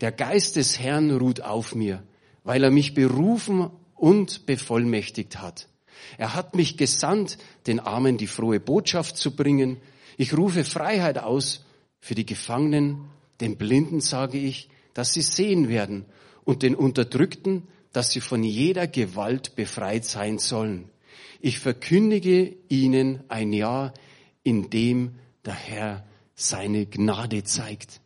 Der 0.01 0.11
Geist 0.11 0.55
des 0.55 0.79
Herrn 0.79 1.11
ruht 1.11 1.41
auf 1.41 1.75
mir, 1.75 2.03
weil 2.43 2.63
er 2.63 2.71
mich 2.71 2.93
berufen 2.93 3.69
und 3.95 4.45
bevollmächtigt 4.45 5.39
hat. 5.41 5.67
Er 6.17 6.35
hat 6.35 6.55
mich 6.55 6.77
gesandt, 6.77 7.37
den 7.67 7.79
Armen 7.79 8.17
die 8.17 8.27
frohe 8.27 8.59
Botschaft 8.59 9.17
zu 9.17 9.35
bringen. 9.35 9.77
Ich 10.17 10.35
rufe 10.35 10.63
Freiheit 10.63 11.17
aus 11.17 11.65
für 11.99 12.15
die 12.15 12.25
Gefangenen 12.25 13.09
den 13.39 13.57
Blinden 13.57 14.01
sage 14.01 14.37
ich, 14.37 14.69
dass 14.93 15.13
sie 15.13 15.21
sehen 15.21 15.69
werden 15.69 16.05
und 16.43 16.63
den 16.63 16.75
Unterdrückten, 16.75 17.63
dass 17.93 18.11
sie 18.11 18.21
von 18.21 18.43
jeder 18.43 18.87
Gewalt 18.87 19.55
befreit 19.55 20.05
sein 20.05 20.39
sollen. 20.39 20.89
Ich 21.39 21.59
verkündige 21.59 22.55
ihnen 22.67 23.23
ein 23.27 23.53
Jahr, 23.53 23.93
in 24.43 24.69
dem 24.69 25.15
der 25.45 25.53
Herr 25.53 26.05
seine 26.35 26.85
Gnade 26.85 27.43
zeigt. 27.43 28.01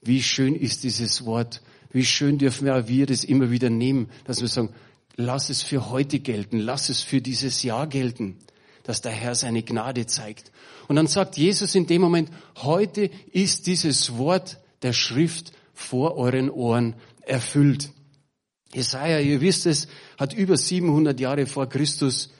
Wie 0.00 0.22
schön 0.22 0.54
ist 0.54 0.82
dieses 0.82 1.26
Wort. 1.26 1.62
Wie 1.92 2.04
schön 2.04 2.38
dürfen 2.38 2.66
wir 2.88 3.06
das 3.06 3.24
immer 3.24 3.50
wieder 3.50 3.68
nehmen, 3.68 4.08
dass 4.24 4.40
wir 4.40 4.48
sagen, 4.48 4.72
lass 5.20 5.50
es 5.50 5.62
für 5.62 5.90
heute 5.90 6.20
gelten, 6.20 6.58
lass 6.58 6.88
es 6.88 7.02
für 7.02 7.20
dieses 7.20 7.62
Jahr 7.62 7.86
gelten, 7.86 8.38
dass 8.82 9.02
der 9.02 9.12
Herr 9.12 9.34
seine 9.34 9.62
Gnade 9.62 10.06
zeigt. 10.06 10.50
Und 10.88 10.96
dann 10.96 11.06
sagt 11.06 11.36
Jesus 11.36 11.74
in 11.74 11.86
dem 11.86 12.02
Moment, 12.02 12.30
heute 12.56 13.10
ist 13.30 13.66
dieses 13.66 14.18
Wort 14.18 14.58
der 14.82 14.92
Schrift 14.92 15.52
vor 15.74 16.16
euren 16.16 16.50
Ohren 16.50 16.94
erfüllt. 17.22 17.90
Jesaja, 18.74 19.18
ihr 19.18 19.40
wisst 19.40 19.66
es, 19.66 19.88
hat 20.18 20.32
über 20.32 20.56
700 20.56 21.18
Jahre 21.18 21.46
vor 21.46 21.68
Christus 21.68 22.30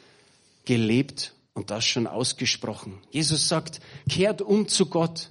gelebt 0.65 1.35
und 1.55 1.71
das 1.71 1.85
schon 1.85 2.07
ausgesprochen. 2.07 2.99
Jesus 3.11 3.49
sagt, 3.49 3.81
kehrt 4.09 4.43
um 4.43 4.69
zu 4.69 4.87
Gott. 4.87 5.31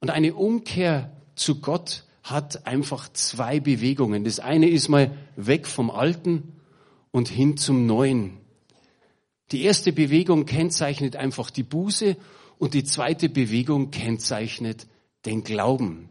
Und 0.00 0.10
eine 0.10 0.34
Umkehr 0.34 1.12
zu 1.36 1.60
Gott 1.60 2.04
hat 2.22 2.66
einfach 2.66 3.08
zwei 3.12 3.60
Bewegungen. 3.60 4.24
Das 4.24 4.40
eine 4.40 4.68
ist 4.68 4.88
mal 4.88 5.16
weg 5.36 5.66
vom 5.66 5.90
Alten 5.90 6.55
und 7.16 7.30
hin 7.30 7.56
zum 7.56 7.86
Neuen. 7.86 8.36
Die 9.50 9.62
erste 9.62 9.90
Bewegung 9.90 10.44
kennzeichnet 10.44 11.16
einfach 11.16 11.48
die 11.48 11.62
Buße 11.62 12.14
und 12.58 12.74
die 12.74 12.84
zweite 12.84 13.30
Bewegung 13.30 13.90
kennzeichnet 13.90 14.86
den 15.24 15.42
Glauben. 15.42 16.10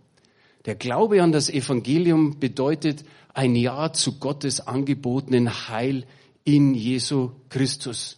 Der 0.66 0.74
Glaube 0.74 1.22
an 1.22 1.32
das 1.32 1.52
Evangelium 1.52 2.40
bedeutet 2.40 3.06
ein 3.36 3.56
Ja 3.56 3.94
zu 3.94 4.18
Gottes 4.18 4.66
angebotenen 4.66 5.70
Heil 5.70 6.08
in 6.44 6.74
Jesu 6.74 7.34
Christus. 7.50 8.18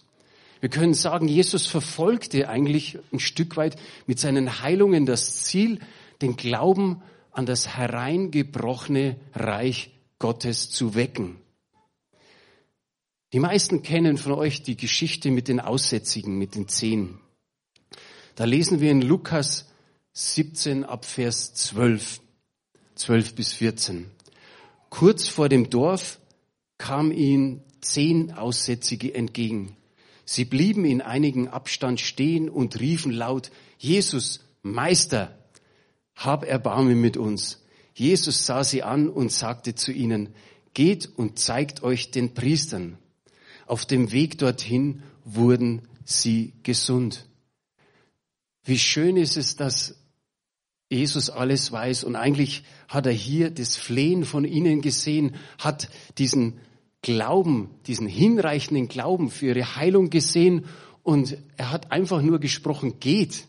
Wir 0.61 0.69
können 0.69 0.93
sagen, 0.93 1.27
Jesus 1.27 1.67
verfolgte 1.67 2.47
eigentlich 2.47 2.99
ein 3.11 3.19
Stück 3.19 3.57
weit 3.57 3.75
mit 4.05 4.17
seinen 4.17 4.61
Heilungen 4.61 5.05
das 5.05 5.43
Ziel, 5.43 5.79
den 6.21 6.37
Glauben 6.37 7.01
an 7.33 7.45
das 7.45 7.67
hereingebrochene 7.67 9.17
Reich 9.35 9.91
Gottes 10.19 10.69
zu 10.69 10.95
wecken. 10.95 11.35
Die 13.33 13.39
meisten 13.39 13.83
kennen 13.83 14.17
von 14.17 14.31
euch 14.31 14.63
die 14.63 14.77
Geschichte 14.77 15.31
mit 15.31 15.49
den 15.49 15.59
Aussätzigen, 15.59 16.37
mit 16.37 16.55
den 16.55 16.69
Zehn. 16.69 17.19
Da 18.35 18.45
lesen 18.45 18.79
wir 18.79 18.89
in 18.89 19.01
Lukas 19.01 19.69
17 20.13 20.85
ab 20.85 21.03
Vers 21.03 21.53
12. 21.53 22.21
12 22.95 23.35
bis 23.35 23.53
14. 23.53 24.09
Kurz 24.89 25.27
vor 25.27 25.49
dem 25.49 25.69
Dorf 25.69 26.19
kam 26.77 27.11
ihnen 27.11 27.63
zehn 27.81 28.31
Aussätzige 28.31 29.13
entgegen. 29.13 29.75
Sie 30.23 30.45
blieben 30.45 30.85
in 30.85 31.01
einigen 31.01 31.49
Abstand 31.49 31.99
stehen 31.99 32.49
und 32.49 32.79
riefen 32.79 33.11
laut, 33.11 33.51
Jesus, 33.77 34.39
Meister, 34.61 35.37
hab 36.15 36.45
Erbarmen 36.45 36.99
mit 36.99 37.17
uns. 37.17 37.63
Jesus 37.93 38.45
sah 38.45 38.63
sie 38.63 38.83
an 38.83 39.09
und 39.09 39.31
sagte 39.31 39.75
zu 39.75 39.91
ihnen, 39.91 40.33
geht 40.73 41.09
und 41.17 41.39
zeigt 41.39 41.83
euch 41.83 42.11
den 42.11 42.33
Priestern. 42.33 42.97
Auf 43.67 43.85
dem 43.85 44.11
Weg 44.11 44.37
dorthin 44.37 45.03
wurden 45.23 45.81
sie 46.05 46.53
gesund. 46.63 47.27
Wie 48.63 48.79
schön 48.79 49.17
ist 49.17 49.37
es, 49.37 49.55
dass 49.55 49.95
Jesus 50.89 51.29
alles 51.29 51.71
weiß 51.71 52.05
und 52.05 52.15
eigentlich 52.15 52.63
hat 52.87 53.05
er 53.05 53.11
hier 53.11 53.51
das 53.51 53.75
Flehen 53.75 54.23
von 54.23 54.45
ihnen 54.45 54.81
gesehen, 54.81 55.35
hat 55.59 55.89
diesen 56.17 56.59
Glauben, 57.01 57.69
diesen 57.87 58.07
hinreichenden 58.07 58.87
Glauben 58.87 59.29
für 59.29 59.47
ihre 59.47 59.75
Heilung 59.75 60.09
gesehen 60.09 60.65
und 61.03 61.37
er 61.57 61.71
hat 61.71 61.91
einfach 61.91 62.21
nur 62.21 62.39
gesprochen, 62.39 62.99
geht, 62.99 63.47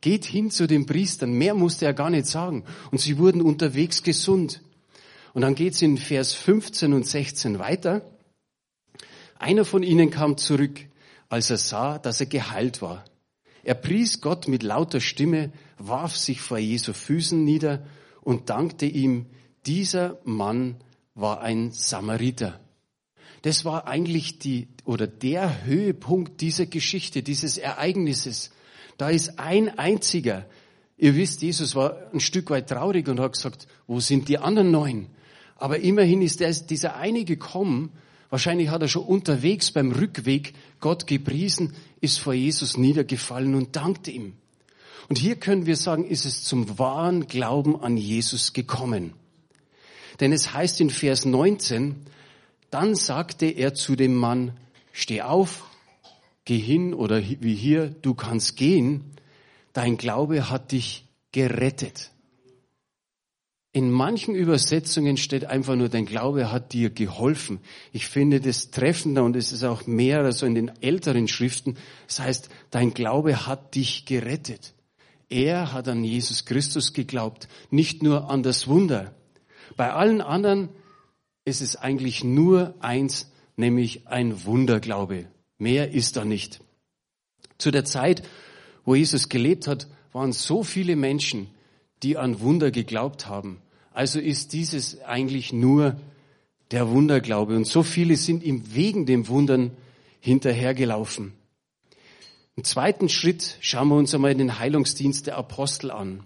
geht 0.00 0.24
hin 0.24 0.50
zu 0.50 0.66
den 0.66 0.86
Priestern. 0.86 1.32
Mehr 1.32 1.54
musste 1.54 1.86
er 1.86 1.92
gar 1.92 2.08
nicht 2.08 2.26
sagen. 2.26 2.64
Und 2.90 2.98
sie 2.98 3.18
wurden 3.18 3.42
unterwegs 3.42 4.02
gesund. 4.02 4.62
Und 5.34 5.42
dann 5.42 5.54
geht's 5.54 5.82
in 5.82 5.98
Vers 5.98 6.32
15 6.32 6.94
und 6.94 7.06
16 7.06 7.58
weiter. 7.58 8.02
Einer 9.38 9.64
von 9.64 9.82
ihnen 9.82 10.10
kam 10.10 10.36
zurück, 10.36 10.80
als 11.28 11.50
er 11.50 11.58
sah, 11.58 11.98
dass 11.98 12.20
er 12.20 12.26
geheilt 12.26 12.82
war. 12.82 13.04
Er 13.62 13.74
pries 13.74 14.20
Gott 14.20 14.48
mit 14.48 14.62
lauter 14.62 15.00
Stimme, 15.00 15.52
warf 15.78 16.16
sich 16.16 16.40
vor 16.40 16.58
Jesu 16.58 16.92
Füßen 16.92 17.44
nieder 17.44 17.84
und 18.22 18.50
dankte 18.50 18.86
ihm, 18.86 19.26
dieser 19.66 20.18
Mann 20.24 20.76
war 21.14 21.40
ein 21.40 21.70
Samariter. 21.72 22.60
Das 23.42 23.64
war 23.64 23.86
eigentlich 23.86 24.38
die 24.38 24.68
oder 24.84 25.06
der 25.06 25.64
Höhepunkt 25.64 26.40
dieser 26.40 26.66
Geschichte, 26.66 27.22
dieses 27.22 27.58
Ereignisses. 27.58 28.50
Da 28.96 29.10
ist 29.10 29.38
ein 29.38 29.78
einziger. 29.78 30.46
Ihr 30.96 31.14
wisst, 31.14 31.42
Jesus 31.42 31.76
war 31.76 32.10
ein 32.12 32.20
Stück 32.20 32.50
weit 32.50 32.68
traurig 32.68 33.06
und 33.08 33.20
hat 33.20 33.34
gesagt, 33.34 33.68
wo 33.86 34.00
sind 34.00 34.28
die 34.28 34.38
anderen 34.38 34.70
neun? 34.72 35.06
Aber 35.54 35.78
immerhin 35.78 36.22
ist 36.22 36.40
dieser 36.70 36.96
eine 36.96 37.24
gekommen, 37.24 37.92
Wahrscheinlich 38.30 38.68
hat 38.68 38.82
er 38.82 38.88
schon 38.88 39.04
unterwegs 39.04 39.70
beim 39.70 39.92
Rückweg 39.92 40.54
Gott 40.80 41.06
gepriesen, 41.06 41.74
ist 42.00 42.18
vor 42.18 42.34
Jesus 42.34 42.76
niedergefallen 42.76 43.54
und 43.54 43.74
dankte 43.76 44.10
ihm. 44.10 44.34
Und 45.08 45.16
hier 45.16 45.36
können 45.36 45.64
wir 45.64 45.76
sagen, 45.76 46.04
ist 46.04 46.26
es 46.26 46.44
zum 46.44 46.78
wahren 46.78 47.26
Glauben 47.26 47.80
an 47.80 47.96
Jesus 47.96 48.52
gekommen. 48.52 49.14
Denn 50.20 50.32
es 50.32 50.52
heißt 50.52 50.80
in 50.80 50.90
Vers 50.90 51.24
19, 51.24 51.96
dann 52.70 52.94
sagte 52.94 53.46
er 53.46 53.72
zu 53.72 53.96
dem 53.96 54.14
Mann, 54.14 54.52
steh 54.92 55.22
auf, 55.22 55.64
geh 56.44 56.58
hin 56.58 56.92
oder 56.92 57.22
wie 57.22 57.54
hier, 57.54 57.88
du 57.88 58.14
kannst 58.14 58.56
gehen, 58.56 59.04
dein 59.72 59.96
Glaube 59.96 60.50
hat 60.50 60.72
dich 60.72 61.06
gerettet. 61.32 62.10
In 63.72 63.90
manchen 63.90 64.34
Übersetzungen 64.34 65.18
steht 65.18 65.44
einfach 65.44 65.76
nur, 65.76 65.90
dein 65.90 66.06
Glaube 66.06 66.50
hat 66.50 66.72
dir 66.72 66.88
geholfen. 66.88 67.60
Ich 67.92 68.06
finde 68.06 68.40
das 68.40 68.70
treffender 68.70 69.24
und 69.24 69.36
es 69.36 69.52
ist 69.52 69.62
auch 69.62 69.86
mehr 69.86 70.20
also 70.20 70.46
in 70.46 70.54
den 70.54 70.72
älteren 70.80 71.28
Schriften. 71.28 71.76
Das 72.06 72.20
heißt, 72.20 72.48
dein 72.70 72.94
Glaube 72.94 73.46
hat 73.46 73.74
dich 73.74 74.06
gerettet. 74.06 74.72
Er 75.28 75.74
hat 75.74 75.86
an 75.88 76.02
Jesus 76.02 76.46
Christus 76.46 76.94
geglaubt, 76.94 77.48
nicht 77.70 78.02
nur 78.02 78.30
an 78.30 78.42
das 78.42 78.68
Wunder. 78.68 79.14
Bei 79.76 79.92
allen 79.92 80.22
anderen 80.22 80.70
ist 81.44 81.60
es 81.60 81.76
eigentlich 81.76 82.24
nur 82.24 82.74
eins, 82.80 83.30
nämlich 83.56 84.06
ein 84.08 84.44
Wunderglaube. 84.46 85.26
Mehr 85.58 85.92
ist 85.92 86.16
da 86.16 86.24
nicht. 86.24 86.60
Zu 87.58 87.70
der 87.70 87.84
Zeit, 87.84 88.22
wo 88.84 88.94
Jesus 88.94 89.28
gelebt 89.28 89.66
hat, 89.66 89.88
waren 90.12 90.32
so 90.32 90.62
viele 90.62 90.96
Menschen, 90.96 91.48
die 92.02 92.16
an 92.16 92.40
Wunder 92.40 92.70
geglaubt 92.70 93.26
haben. 93.26 93.60
Also 93.92 94.20
ist 94.20 94.52
dieses 94.52 95.02
eigentlich 95.02 95.52
nur 95.52 95.98
der 96.70 96.88
Wunderglaube. 96.90 97.56
Und 97.56 97.66
so 97.66 97.82
viele 97.82 98.16
sind 98.16 98.42
ihm 98.42 98.74
wegen 98.74 99.06
dem 99.06 99.28
Wundern 99.28 99.72
hinterhergelaufen. 100.20 101.32
Im 102.56 102.64
zweiten 102.64 103.08
Schritt 103.08 103.56
schauen 103.60 103.88
wir 103.88 103.96
uns 103.96 104.14
einmal 104.14 104.34
den 104.34 104.58
Heilungsdienst 104.58 105.26
der 105.26 105.36
Apostel 105.36 105.90
an. 105.90 106.24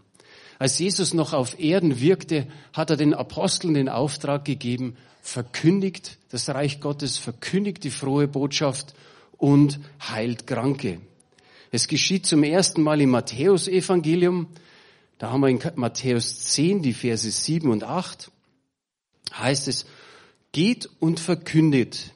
Als 0.58 0.78
Jesus 0.78 1.12
noch 1.12 1.32
auf 1.32 1.58
Erden 1.58 2.00
wirkte, 2.00 2.46
hat 2.72 2.90
er 2.90 2.96
den 2.96 3.14
Aposteln 3.14 3.74
den 3.74 3.88
Auftrag 3.88 4.44
gegeben, 4.44 4.96
verkündigt 5.20 6.18
das 6.30 6.48
Reich 6.48 6.80
Gottes, 6.80 7.18
verkündigt 7.18 7.84
die 7.84 7.90
frohe 7.90 8.28
Botschaft 8.28 8.94
und 9.38 9.80
heilt 10.00 10.46
Kranke. 10.46 11.00
Es 11.70 11.88
geschieht 11.88 12.26
zum 12.26 12.44
ersten 12.44 12.82
Mal 12.82 13.00
im 13.00 13.10
Matthäusevangelium. 13.10 14.46
Da 15.18 15.30
haben 15.30 15.40
wir 15.40 15.48
in 15.48 15.60
Matthäus 15.76 16.52
10 16.52 16.82
die 16.82 16.94
Verse 16.94 17.30
7 17.30 17.70
und 17.70 17.84
8. 17.84 18.30
Heißt 19.32 19.68
es, 19.68 19.86
geht 20.52 20.88
und 21.00 21.20
verkündet, 21.20 22.12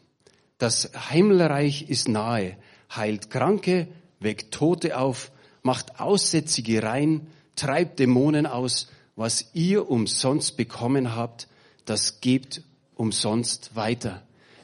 das 0.59 0.91
Himmelreich 1.11 1.89
ist 1.89 2.09
nahe, 2.09 2.57
heilt 2.95 3.31
Kranke, 3.31 3.89
weckt 4.21 4.53
Tote 4.53 4.99
auf, 4.99 5.31
macht 5.63 6.01
Aussätzige 6.01 6.83
rein, 6.83 7.27
treibt 7.57 7.99
Dämonen 7.99 8.47
aus, 8.47 8.89
was 9.17 9.51
ihr 9.55 9.91
umsonst 9.91 10.57
bekommen 10.57 11.15
habt, 11.15 11.49
das 11.85 12.21
gebt 12.21 12.63
umsonst 12.95 13.75
weiter. 13.77 14.23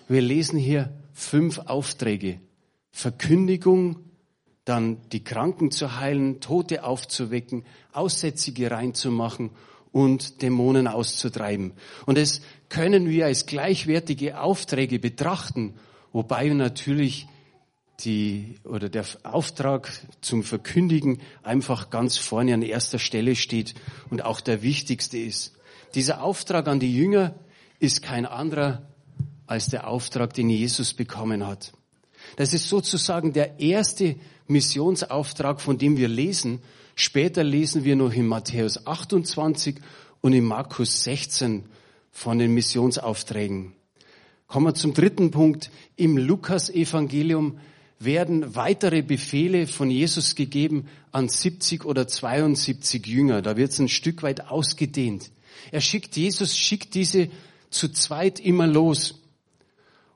Wir 0.08 0.20
lesen 0.20 0.58
hier 0.58 0.92
fünf 1.12 1.58
Aufträge. 1.58 2.40
Verkündigung, 2.90 3.96
dann 4.64 4.98
die 5.10 5.24
Kranken 5.24 5.70
zu 5.70 5.98
heilen, 5.98 6.40
Tote 6.40 6.84
aufzuwecken, 6.84 7.64
Aussätzige 7.92 8.70
reinzumachen 8.70 9.50
und 9.90 10.42
Dämonen 10.42 10.86
auszutreiben. 10.86 11.72
Und 12.06 12.16
das 12.16 12.40
können 12.68 13.08
wir 13.08 13.26
als 13.26 13.46
gleichwertige 13.46 14.40
Aufträge 14.40 14.98
betrachten, 14.98 15.74
wobei 16.12 16.48
natürlich 16.48 17.26
die, 18.00 18.56
oder 18.64 18.88
der 18.88 19.04
Auftrag 19.22 19.90
zum 20.20 20.42
Verkündigen 20.42 21.20
einfach 21.42 21.90
ganz 21.90 22.16
vorne 22.16 22.54
an 22.54 22.62
erster 22.62 22.98
Stelle 22.98 23.36
steht 23.36 23.74
und 24.10 24.24
auch 24.24 24.40
der 24.40 24.62
wichtigste 24.62 25.18
ist. 25.18 25.54
Dieser 25.94 26.22
Auftrag 26.22 26.68
an 26.68 26.80
die 26.80 26.94
Jünger 26.94 27.34
ist 27.78 28.02
kein 28.02 28.26
anderer 28.26 28.88
als 29.46 29.66
der 29.66 29.86
Auftrag, 29.88 30.32
den 30.34 30.48
Jesus 30.48 30.94
bekommen 30.94 31.46
hat. 31.46 31.72
Das 32.36 32.54
ist 32.54 32.68
sozusagen 32.68 33.32
der 33.32 33.60
erste 33.60 34.16
Missionsauftrag, 34.46 35.60
von 35.60 35.78
dem 35.78 35.96
wir 35.96 36.08
lesen. 36.08 36.60
Später 36.94 37.44
lesen 37.44 37.84
wir 37.84 37.96
noch 37.96 38.12
in 38.12 38.26
Matthäus 38.26 38.86
28 38.86 39.76
und 40.20 40.32
in 40.32 40.44
Markus 40.44 41.04
16 41.04 41.64
von 42.10 42.38
den 42.38 42.52
Missionsaufträgen. 42.54 43.72
Kommen 44.46 44.66
wir 44.66 44.74
zum 44.74 44.92
dritten 44.92 45.30
Punkt. 45.30 45.70
Im 45.96 46.18
Lukas-Evangelium 46.18 47.58
werden 47.98 48.54
weitere 48.54 49.02
Befehle 49.02 49.66
von 49.66 49.90
Jesus 49.90 50.34
gegeben 50.34 50.88
an 51.10 51.28
70 51.28 51.84
oder 51.84 52.06
72 52.06 53.06
Jünger. 53.06 53.42
Da 53.42 53.56
wird 53.56 53.70
es 53.70 53.78
ein 53.78 53.88
Stück 53.88 54.22
weit 54.22 54.48
ausgedehnt. 54.50 55.30
Er 55.70 55.80
schickt, 55.80 56.16
Jesus 56.16 56.56
schickt 56.56 56.94
diese 56.94 57.28
zu 57.70 57.88
zweit 57.88 58.40
immer 58.40 58.66
los. 58.66 59.21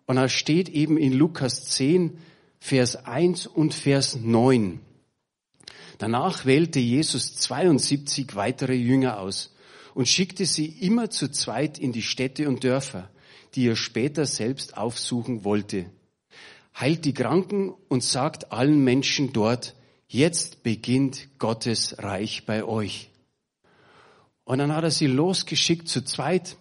Und 0.07 0.17
da 0.17 0.29
steht 0.29 0.69
eben 0.69 0.97
in 0.97 1.13
Lukas 1.13 1.67
10, 1.67 2.19
Vers 2.59 2.97
1 2.97 3.47
und 3.47 3.75
Vers 3.75 4.17
9. 4.17 4.81
Danach 5.99 6.45
wählte 6.47 6.79
Jesus 6.79 7.37
72 7.37 8.37
weitere 8.37 8.75
Jünger 8.75 9.21
aus 9.21 9.55
und 9.95 10.09
schickte 10.09 10.47
sie 10.47 10.67
immer 10.67 11.11
zu 11.11 11.31
zweit 11.31 11.79
in 11.79 11.93
die 11.93 12.03
Städte 12.03 12.49
und 12.49 12.65
Dörfer, 12.65 13.11
die 13.55 13.67
er 13.67 13.77
später 13.77 14.27
selbst 14.27 14.77
aufsuchen 14.77 15.45
wollte 15.45 15.87
heilt 16.79 17.05
die 17.05 17.15
Kranken 17.15 17.75
und 17.89 18.05
sagt 18.05 18.53
allen 18.53 18.85
Menschen 18.85 19.33
dort, 19.33 19.75
jetzt 20.09 20.63
beginnt 20.63 21.39
Gottes 21.39 21.97
Reich 21.99 22.45
bei 22.45 22.65
euch. 22.65 23.11
Und 24.45 24.59
dann 24.59 24.75
hat 24.75 24.85
er 24.85 24.91
sie 24.91 25.07
losgeschickt 25.07 25.89
zu 25.89 26.05
zweit. 26.05 26.57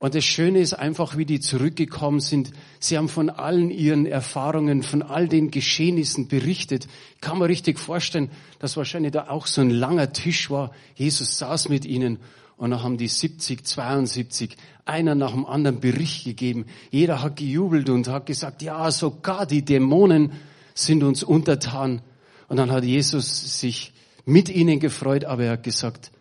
Und 0.00 0.14
das 0.14 0.24
Schöne 0.24 0.60
ist 0.60 0.74
einfach, 0.74 1.16
wie 1.16 1.24
die 1.24 1.40
zurückgekommen 1.40 2.20
sind. 2.20 2.52
Sie 2.78 2.96
haben 2.96 3.08
von 3.08 3.30
allen 3.30 3.70
ihren 3.70 4.06
Erfahrungen, 4.06 4.84
von 4.84 5.02
all 5.02 5.26
den 5.26 5.50
Geschehnissen 5.50 6.28
berichtet. 6.28 6.86
Ich 7.16 7.20
kann 7.20 7.38
mir 7.38 7.48
richtig 7.48 7.80
vorstellen, 7.80 8.30
dass 8.60 8.76
wahrscheinlich 8.76 9.10
da 9.10 9.28
auch 9.28 9.46
so 9.46 9.60
ein 9.60 9.70
langer 9.70 10.12
Tisch 10.12 10.50
war. 10.50 10.70
Jesus 10.94 11.38
saß 11.38 11.68
mit 11.68 11.84
ihnen 11.84 12.18
und 12.56 12.70
dann 12.70 12.82
haben 12.82 12.96
die 12.96 13.08
70, 13.08 13.64
72 13.64 14.56
einer 14.84 15.16
nach 15.16 15.32
dem 15.32 15.46
anderen 15.46 15.80
Bericht 15.80 16.24
gegeben. 16.24 16.66
Jeder 16.90 17.22
hat 17.22 17.36
gejubelt 17.36 17.88
und 17.90 18.06
hat 18.06 18.26
gesagt, 18.26 18.62
ja, 18.62 18.90
sogar 18.92 19.46
die 19.46 19.64
Dämonen 19.64 20.32
sind 20.74 21.02
uns 21.02 21.24
untertan. 21.24 22.02
Und 22.48 22.56
dann 22.56 22.70
hat 22.70 22.84
Jesus 22.84 23.60
sich 23.60 23.92
mit 24.24 24.48
ihnen 24.48 24.78
gefreut, 24.78 25.24
aber 25.24 25.44
er 25.44 25.52
hat 25.52 25.62
gesagt, 25.64 26.12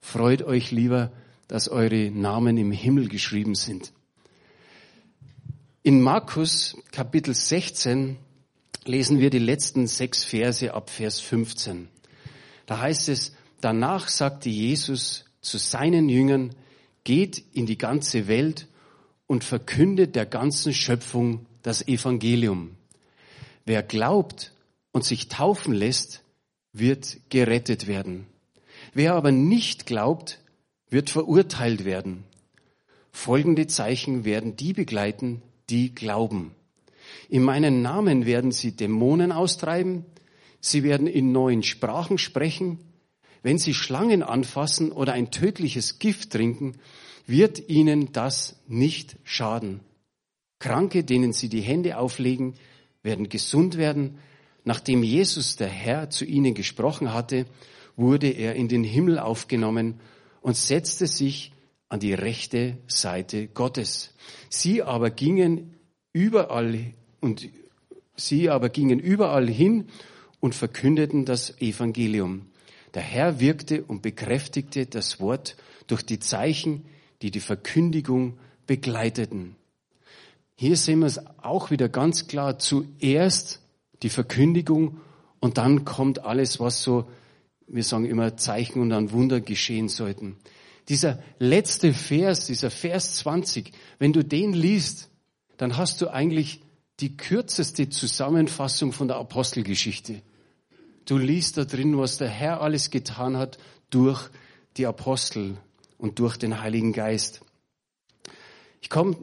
freut 0.00 0.42
euch 0.42 0.70
lieber, 0.70 1.10
dass 1.50 1.68
eure 1.68 2.12
Namen 2.12 2.56
im 2.58 2.70
Himmel 2.70 3.08
geschrieben 3.08 3.56
sind. 3.56 3.92
In 5.82 6.00
Markus 6.00 6.76
Kapitel 6.92 7.34
16 7.34 8.18
lesen 8.84 9.18
wir 9.18 9.30
die 9.30 9.40
letzten 9.40 9.88
sechs 9.88 10.22
Verse 10.22 10.72
ab 10.72 10.90
Vers 10.90 11.18
15. 11.18 11.88
Da 12.66 12.78
heißt 12.78 13.08
es, 13.08 13.34
danach 13.60 14.06
sagte 14.06 14.48
Jesus 14.48 15.24
zu 15.40 15.58
seinen 15.58 16.08
Jüngern, 16.08 16.54
geht 17.02 17.42
in 17.52 17.66
die 17.66 17.78
ganze 17.78 18.28
Welt 18.28 18.68
und 19.26 19.42
verkündet 19.42 20.14
der 20.14 20.26
ganzen 20.26 20.72
Schöpfung 20.72 21.46
das 21.62 21.86
Evangelium. 21.88 22.76
Wer 23.64 23.82
glaubt 23.82 24.52
und 24.92 25.04
sich 25.04 25.26
taufen 25.26 25.74
lässt, 25.74 26.22
wird 26.72 27.18
gerettet 27.28 27.88
werden. 27.88 28.28
Wer 28.94 29.14
aber 29.14 29.32
nicht 29.32 29.86
glaubt, 29.86 30.39
wird 30.90 31.08
verurteilt 31.10 31.84
werden. 31.84 32.24
Folgende 33.12 33.66
Zeichen 33.66 34.24
werden 34.24 34.56
die 34.56 34.72
begleiten, 34.72 35.42
die 35.68 35.94
glauben. 35.94 36.52
In 37.28 37.42
meinen 37.42 37.82
Namen 37.82 38.26
werden 38.26 38.52
sie 38.52 38.76
Dämonen 38.76 39.32
austreiben, 39.32 40.04
sie 40.60 40.82
werden 40.82 41.06
in 41.06 41.32
neuen 41.32 41.62
Sprachen 41.62 42.18
sprechen, 42.18 42.78
wenn 43.42 43.58
sie 43.58 43.74
Schlangen 43.74 44.22
anfassen 44.22 44.92
oder 44.92 45.14
ein 45.14 45.30
tödliches 45.30 45.98
Gift 45.98 46.30
trinken, 46.30 46.74
wird 47.26 47.68
ihnen 47.68 48.12
das 48.12 48.60
nicht 48.66 49.16
schaden. 49.24 49.80
Kranke, 50.58 51.04
denen 51.04 51.32
sie 51.32 51.48
die 51.48 51.62
Hände 51.62 51.96
auflegen, 51.96 52.54
werden 53.02 53.28
gesund 53.28 53.78
werden. 53.78 54.18
Nachdem 54.64 55.02
Jesus 55.02 55.56
der 55.56 55.68
Herr 55.68 56.10
zu 56.10 56.26
ihnen 56.26 56.52
gesprochen 56.52 57.14
hatte, 57.14 57.46
wurde 57.96 58.28
er 58.28 58.56
in 58.56 58.68
den 58.68 58.84
Himmel 58.84 59.18
aufgenommen 59.18 60.00
und 60.40 60.56
setzte 60.56 61.06
sich 61.06 61.52
an 61.88 62.00
die 62.00 62.14
rechte 62.14 62.78
Seite 62.86 63.48
Gottes. 63.48 64.14
Sie 64.48 64.82
aber 64.82 65.10
gingen 65.10 65.74
überall 66.12 66.94
und 67.20 67.48
sie 68.16 68.48
aber 68.48 68.68
gingen 68.68 68.98
überall 68.98 69.48
hin 69.48 69.88
und 70.40 70.54
verkündeten 70.54 71.24
das 71.24 71.60
Evangelium. 71.60 72.46
Der 72.94 73.02
Herr 73.02 73.40
wirkte 73.40 73.84
und 73.84 74.02
bekräftigte 74.02 74.86
das 74.86 75.20
Wort 75.20 75.56
durch 75.86 76.02
die 76.02 76.18
Zeichen, 76.18 76.84
die 77.22 77.30
die 77.30 77.40
Verkündigung 77.40 78.38
begleiteten. 78.66 79.56
Hier 80.56 80.76
sehen 80.76 81.00
wir 81.00 81.06
es 81.06 81.20
auch 81.42 81.70
wieder 81.70 81.88
ganz 81.88 82.26
klar. 82.26 82.58
Zuerst 82.58 83.60
die 84.02 84.10
Verkündigung 84.10 85.00
und 85.40 85.58
dann 85.58 85.84
kommt 85.84 86.24
alles, 86.24 86.60
was 86.60 86.82
so, 86.82 87.08
wir 87.72 87.84
sagen 87.84 88.04
immer 88.04 88.36
Zeichen 88.36 88.80
und 88.80 88.90
dann 88.90 89.12
Wunder 89.12 89.40
geschehen 89.40 89.88
sollten. 89.88 90.36
Dieser 90.88 91.22
letzte 91.38 91.94
Vers, 91.94 92.46
dieser 92.46 92.70
Vers 92.70 93.16
20, 93.16 93.72
wenn 93.98 94.12
du 94.12 94.24
den 94.24 94.52
liest, 94.52 95.08
dann 95.56 95.76
hast 95.76 96.00
du 96.00 96.08
eigentlich 96.08 96.60
die 96.98 97.16
kürzeste 97.16 97.88
Zusammenfassung 97.88 98.92
von 98.92 99.08
der 99.08 99.18
Apostelgeschichte. 99.18 100.22
Du 101.04 101.16
liest 101.16 101.56
da 101.56 101.64
drin, 101.64 101.96
was 101.96 102.18
der 102.18 102.28
Herr 102.28 102.60
alles 102.60 102.90
getan 102.90 103.36
hat 103.36 103.58
durch 103.90 104.30
die 104.76 104.86
Apostel 104.86 105.56
und 105.98 106.18
durch 106.18 106.36
den 106.36 106.60
Heiligen 106.60 106.92
Geist. 106.92 107.40
Ich 108.80 108.90
komme 108.90 109.16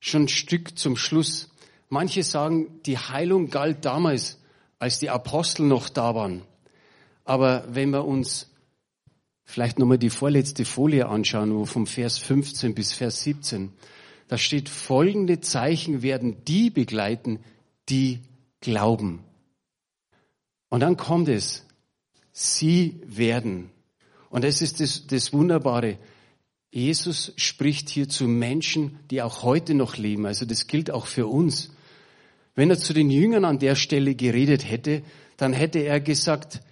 schon 0.00 0.22
ein 0.24 0.28
Stück 0.28 0.78
zum 0.78 0.96
Schluss. 0.96 1.50
Manche 1.88 2.22
sagen, 2.22 2.80
die 2.86 2.98
Heilung 2.98 3.50
galt 3.50 3.84
damals, 3.84 4.38
als 4.78 4.98
die 4.98 5.10
Apostel 5.10 5.66
noch 5.66 5.88
da 5.88 6.14
waren. 6.14 6.42
Aber 7.28 7.62
wenn 7.68 7.90
wir 7.90 8.06
uns 8.06 8.50
vielleicht 9.44 9.78
nochmal 9.78 9.98
die 9.98 10.08
vorletzte 10.08 10.64
Folie 10.64 11.08
anschauen, 11.08 11.54
wo 11.54 11.66
vom 11.66 11.86
Vers 11.86 12.16
15 12.16 12.74
bis 12.74 12.94
Vers 12.94 13.22
17, 13.22 13.70
da 14.28 14.38
steht, 14.38 14.70
folgende 14.70 15.42
Zeichen 15.42 16.00
werden 16.00 16.42
die 16.46 16.70
begleiten, 16.70 17.40
die 17.90 18.20
glauben. 18.62 19.24
Und 20.70 20.80
dann 20.80 20.96
kommt 20.96 21.28
es, 21.28 21.66
sie 22.32 22.98
werden. 23.04 23.68
Und 24.30 24.42
das 24.42 24.62
ist 24.62 24.80
das, 24.80 25.06
das 25.06 25.30
Wunderbare. 25.34 25.98
Jesus 26.70 27.34
spricht 27.36 27.90
hier 27.90 28.08
zu 28.08 28.26
Menschen, 28.26 29.00
die 29.10 29.20
auch 29.20 29.42
heute 29.42 29.74
noch 29.74 29.98
leben. 29.98 30.24
Also 30.24 30.46
das 30.46 30.66
gilt 30.66 30.90
auch 30.90 31.04
für 31.04 31.26
uns. 31.26 31.72
Wenn 32.54 32.70
er 32.70 32.78
zu 32.78 32.94
den 32.94 33.10
Jüngern 33.10 33.44
an 33.44 33.58
der 33.58 33.74
Stelle 33.74 34.14
geredet 34.14 34.66
hätte, 34.66 35.02
dann 35.36 35.52
hätte 35.52 35.80
er 35.80 36.00
gesagt, 36.00 36.62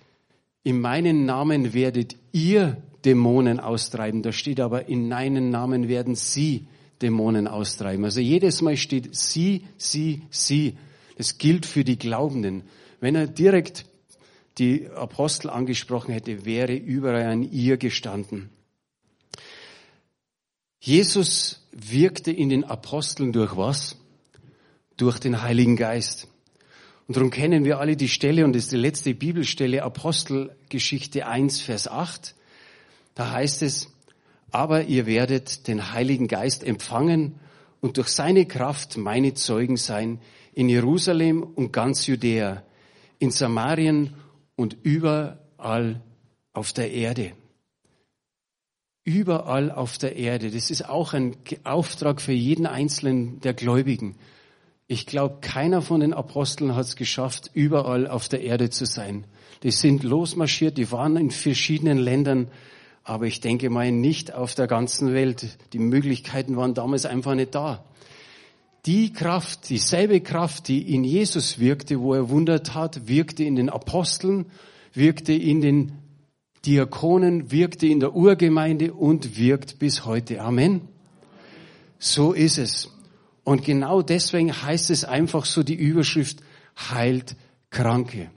in 0.67 0.81
meinen 0.81 1.27
Namen 1.27 1.75
werdet 1.75 2.17
ihr 2.33 2.83
Dämonen 3.05 3.61
austreiben. 3.61 4.25
Da 4.25 4.33
steht 4.33 4.59
aber, 4.59 4.89
in 4.89 5.09
meinen 5.09 5.51
Namen 5.51 5.87
werden 5.87 6.17
sie 6.17 6.67
Dämonen 7.01 7.47
austreiben. 7.47 8.05
Also 8.05 8.19
jedes 8.19 8.63
Mal 8.63 8.77
steht 8.77 9.15
sie, 9.15 9.63
sie, 9.77 10.23
sie. 10.29 10.77
Das 11.19 11.39
gilt 11.39 11.67
für 11.67 11.85
die 11.85 11.97
Glaubenden. 11.97 12.65
Wenn 12.99 13.15
er 13.15 13.29
direkt 13.29 13.87
die 14.59 14.89
Apostel 14.89 15.51
angesprochen 15.51 16.13
hätte, 16.13 16.45
wäre 16.45 16.75
überall 16.75 17.27
ein 17.27 17.45
ihr 17.45 17.77
gestanden. 17.77 18.51
Jesus 20.81 21.65
wirkte 21.71 22.33
in 22.33 22.49
den 22.49 22.65
Aposteln 22.65 23.33
durch 23.33 23.57
was? 23.57 23.95
Durch 24.97 25.21
den 25.21 25.43
Heiligen 25.43 25.77
Geist. 25.77 26.27
Und 27.07 27.17
darum 27.17 27.31
kennen 27.31 27.65
wir 27.65 27.79
alle 27.79 27.97
die 27.97 28.09
Stelle, 28.09 28.45
und 28.45 28.53
das 28.55 28.65
ist 28.65 28.73
die 28.73 28.77
letzte 28.77 29.15
Bibelstelle, 29.15 29.83
Apostelgeschichte 29.83 31.27
1, 31.27 31.61
Vers 31.61 31.87
8. 31.87 32.35
Da 33.15 33.31
heißt 33.31 33.63
es, 33.63 33.93
aber 34.51 34.85
ihr 34.85 35.07
werdet 35.07 35.69
den 35.69 35.93
Heiligen 35.93 36.27
Geist 36.27 36.65
empfangen 36.65 37.39
und 37.81 37.97
durch 37.97 38.09
seine 38.09 38.47
Kraft 38.47 38.97
meine 38.97 39.35
Zeugen 39.35 39.77
sein 39.77 40.21
in 40.53 40.69
Jerusalem 40.69 41.43
und 41.43 41.73
ganz 41.73 42.07
Judäa, 42.07 42.65
in 43.19 43.31
Samarien 43.31 44.15
und 44.57 44.77
überall 44.83 46.03
auf 46.53 46.73
der 46.73 46.91
Erde. 46.93 47.33
Überall 49.05 49.71
auf 49.71 49.99
der 49.99 50.17
Erde. 50.17 50.51
Das 50.51 50.71
ist 50.71 50.89
auch 50.89 51.13
ein 51.13 51.37
Auftrag 51.63 52.21
für 52.21 52.33
jeden 52.33 52.67
Einzelnen 52.67 53.41
der 53.41 53.55
Gläubigen. 53.55 54.17
Ich 54.89 55.07
glaube, 55.07 55.39
keiner 55.41 55.83
von 55.83 56.01
den 56.01 56.13
Aposteln 56.13 56.77
hat 56.77 56.87
es 56.87 56.97
geschafft, 56.97 57.51
überall 57.55 58.07
auf 58.07 58.29
der 58.29 58.43
Erde 58.43 58.71
zu 58.71 58.87
sein. 58.87 59.25
Die 59.63 59.73
sind 59.73 60.05
losmarschiert, 60.05 60.79
die 60.79 60.93
waren 60.93 61.17
in 61.17 61.31
verschiedenen 61.31 61.99
Ländern, 61.99 62.49
aber 63.03 63.27
ich 63.27 63.41
denke 63.41 63.69
mal 63.69 63.91
nicht 63.91 64.33
auf 64.33 64.55
der 64.55 64.69
ganzen 64.69 65.13
Welt. 65.13 65.59
Die 65.73 65.79
Möglichkeiten 65.79 66.57
waren 66.57 66.75
damals 66.75 67.05
einfach 67.05 67.35
nicht 67.35 67.55
da. 67.55 67.85
Die 68.85 69.13
Kraft, 69.13 69.71
dieselbe 69.71 70.21
Kraft, 70.21 70.69
die 70.69 70.95
in 70.95 71.03
Jesus 71.03 71.59
wirkte, 71.59 72.01
wo 72.01 72.15
er 72.15 72.31
Wunder 72.31 72.63
tat, 72.63 73.09
wirkte 73.09 73.43
in 73.43 73.57
den 73.57 73.69
Aposteln, 73.69 74.47
wirkte 74.93 75.33
in 75.33 75.61
den 75.61 75.93
Diakonen, 76.65 77.51
wirkte 77.51 77.89
in 77.89 77.99
der 77.99 78.15
Urgemeinde 78.15 78.93
und 78.93 79.37
wirkt 79.37 79.81
bis 79.81 80.05
heute. 80.05 80.41
Amen. 80.41 80.83
So 81.99 82.33
ist 82.33 82.59
es. 82.59 82.96
Und 83.47 83.65
genau 83.65 84.03
deswegen 84.03 84.61
heißt 84.61 84.91
es 84.91 85.05
einfach 85.05 85.45
so 85.45 85.63
die 85.63 85.77
Überschrift 85.77 86.41
heilt 86.77 87.37
Kranke. 87.71 88.29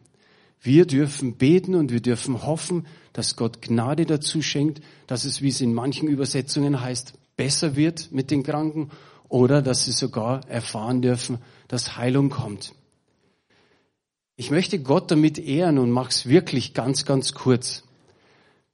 Wir 0.62 0.86
dürfen 0.86 1.36
beten 1.36 1.74
und 1.74 1.92
wir 1.92 2.00
dürfen 2.00 2.46
hoffen, 2.46 2.86
dass 3.12 3.36
Gott 3.36 3.60
Gnade 3.60 4.06
dazu 4.06 4.44
schenkt, 4.44 4.84
dass 5.08 5.26
es, 5.26 5.42
wie 5.42 5.48
es 5.48 5.62
in 5.62 5.74
manchen 5.74 6.08
Übersetzungen 6.08 6.80
heißt, 6.80 7.14
besser 7.36 7.76
wird 7.76 8.12
mit 8.12 8.30
den 8.30 8.44
Kranken 8.44 8.92
oder 9.30 9.64
dass 9.64 9.84
sie 9.84 9.94
sogar 9.94 10.48
erfahren 10.48 11.02
dürfen, 11.02 11.40
dass 11.68 11.98
Heilung 11.98 12.30
kommt. 12.30 12.76
Ich 14.36 14.52
möchte 14.52 14.78
Gott 14.78 15.10
damit 15.10 15.40
ehren 15.40 15.80
und 15.80 15.90
mach's 15.90 16.28
wirklich 16.28 16.76
ganz, 16.76 17.04
ganz 17.06 17.34
kurz. 17.34 17.82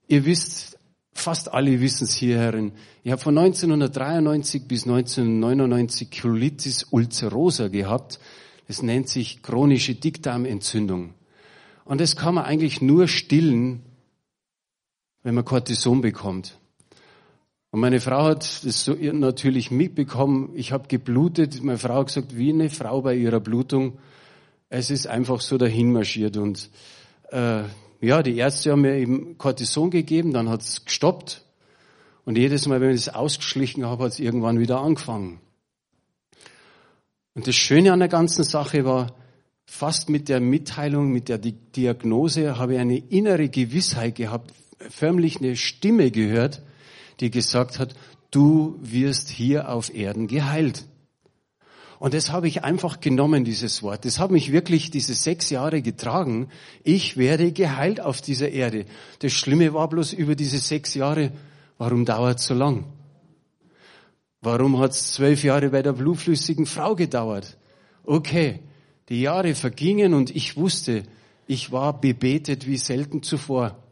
Ihr 0.09 0.25
wisst, 0.25 0.74
fast 1.15 1.53
alle 1.53 1.81
wissen 1.81 2.03
es 2.03 2.13
hier 2.13 2.37
herin, 2.37 2.73
ich 3.03 3.11
habe 3.11 3.21
von 3.21 3.37
1993 3.37 4.67
bis 4.67 4.83
1999 4.83 6.21
Colitis 6.21 6.83
ulcerosa 6.91 7.69
gehabt. 7.69 8.19
Das 8.67 8.83
nennt 8.83 9.09
sich 9.09 9.41
chronische 9.41 9.95
Dickdarmentzündung. 9.95 11.13
Und 11.85 12.01
das 12.01 12.15
kann 12.15 12.35
man 12.35 12.45
eigentlich 12.45 12.81
nur 12.81 13.07
stillen, 13.07 13.83
wenn 15.23 15.35
man 15.35 15.45
Cortison 15.45 16.01
bekommt. 16.01 16.59
Und 17.71 17.79
meine 17.79 18.01
Frau 18.01 18.23
hat 18.23 18.65
das 18.65 18.85
so 18.85 18.93
natürlich 18.95 19.71
mitbekommen. 19.71 20.51
Ich 20.55 20.71
habe 20.71 20.87
geblutet. 20.87 21.63
Meine 21.63 21.77
Frau 21.77 21.95
hat 21.95 22.07
gesagt, 22.07 22.37
wie 22.37 22.51
eine 22.51 22.69
Frau 22.69 23.01
bei 23.01 23.15
ihrer 23.15 23.39
Blutung. 23.39 23.99
Es 24.69 24.89
ist 24.89 25.07
einfach 25.07 25.41
so 25.41 25.57
dahin 25.57 25.91
marschiert. 25.91 26.37
Und 26.37 26.69
äh, 27.31 27.63
ja, 28.01 28.23
die 28.23 28.37
Ärzte 28.37 28.71
haben 28.71 28.81
mir 28.81 28.95
eben 28.95 29.37
Cortison 29.37 29.89
gegeben, 29.89 30.33
dann 30.33 30.49
hat 30.49 30.61
es 30.61 30.85
gestoppt. 30.85 31.43
Und 32.25 32.37
jedes 32.37 32.67
Mal, 32.67 32.81
wenn 32.81 32.89
ich 32.89 33.01
es 33.01 33.09
ausgeschlichen 33.09 33.85
habe, 33.85 34.05
hat 34.05 34.13
es 34.13 34.19
irgendwann 34.19 34.59
wieder 34.59 34.81
angefangen. 34.81 35.39
Und 37.35 37.47
das 37.47 37.55
Schöne 37.55 37.93
an 37.93 37.99
der 37.99 38.07
ganzen 38.07 38.43
Sache 38.43 38.85
war, 38.85 39.15
fast 39.65 40.09
mit 40.09 40.29
der 40.29 40.39
Mitteilung, 40.39 41.11
mit 41.11 41.29
der 41.29 41.37
Diagnose 41.37 42.57
habe 42.57 42.75
ich 42.75 42.79
eine 42.79 42.97
innere 42.97 43.49
Gewissheit 43.49 44.15
gehabt, 44.15 44.53
förmlich 44.89 45.37
eine 45.37 45.55
Stimme 45.55 46.11
gehört, 46.11 46.61
die 47.19 47.31
gesagt 47.31 47.79
hat, 47.79 47.95
du 48.31 48.77
wirst 48.81 49.29
hier 49.29 49.69
auf 49.69 49.93
Erden 49.93 50.27
geheilt. 50.27 50.85
Und 51.99 52.13
das 52.13 52.31
habe 52.31 52.47
ich 52.47 52.63
einfach 52.63 52.99
genommen, 52.99 53.45
dieses 53.45 53.81
Wort. 53.81 54.05
Das 54.05 54.19
hat 54.19 54.31
mich 54.31 54.51
wirklich 54.51 54.91
diese 54.91 55.13
sechs 55.13 55.49
Jahre 55.49 55.81
getragen. 55.81 56.49
Ich 56.83 57.17
werde 57.17 57.51
geheilt 57.51 58.01
auf 58.01 58.21
dieser 58.21 58.49
Erde. 58.49 58.85
Das 59.19 59.31
Schlimme 59.31 59.73
war 59.73 59.87
bloß 59.87 60.13
über 60.13 60.35
diese 60.35 60.57
sechs 60.57 60.93
Jahre, 60.93 61.31
warum 61.77 62.05
dauert 62.05 62.39
es 62.39 62.45
so 62.45 62.53
lang? 62.53 62.85
Warum 64.41 64.77
hat 64.79 64.91
es 64.91 65.13
zwölf 65.13 65.43
Jahre 65.43 65.69
bei 65.69 65.81
der 65.81 65.93
blutflüssigen 65.93 66.65
Frau 66.65 66.95
gedauert? 66.95 67.57
Okay, 68.03 68.59
die 69.09 69.21
Jahre 69.21 69.55
vergingen 69.55 70.13
und 70.13 70.35
ich 70.35 70.57
wusste, 70.57 71.03
ich 71.47 71.71
war 71.71 71.99
bebetet 71.99 72.67
wie 72.67 72.77
selten 72.77 73.23
zuvor. 73.23 73.84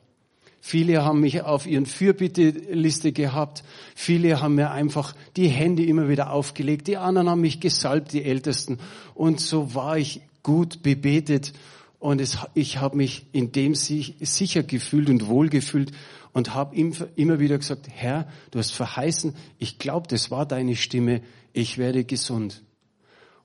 Viele 0.65 1.03
haben 1.03 1.19
mich 1.19 1.41
auf 1.41 1.67
ihren 1.67 1.85
Fürbitteliste 1.85 3.11
gehabt. 3.11 3.65
Viele 3.95 4.41
haben 4.41 4.55
mir 4.55 4.71
einfach 4.71 5.13
die 5.35 5.49
Hände 5.49 5.83
immer 5.83 6.07
wieder 6.07 6.31
aufgelegt. 6.31 6.87
Die 6.87 6.95
anderen 6.95 7.29
haben 7.29 7.41
mich 7.41 7.59
gesalbt, 7.59 8.13
die 8.13 8.23
Ältesten. 8.23 8.77
Und 9.13 9.41
so 9.41 9.75
war 9.75 9.97
ich 9.97 10.21
gut 10.41 10.81
bebetet. 10.81 11.51
Und 11.99 12.21
es, 12.21 12.37
ich 12.53 12.77
habe 12.77 12.95
mich 12.95 13.25
in 13.33 13.51
dem 13.51 13.75
sicher 13.75 14.63
gefühlt 14.63 15.09
und 15.09 15.27
wohlgefühlt 15.27 15.91
und 16.31 16.53
habe 16.53 16.77
immer 16.77 17.41
wieder 17.41 17.57
gesagt, 17.57 17.89
Herr, 17.91 18.29
du 18.51 18.59
hast 18.59 18.71
verheißen, 18.71 19.35
ich 19.59 19.79
glaube, 19.79 20.07
das 20.07 20.31
war 20.31 20.45
deine 20.45 20.77
Stimme, 20.77 21.23
ich 21.51 21.77
werde 21.77 22.05
gesund. 22.05 22.63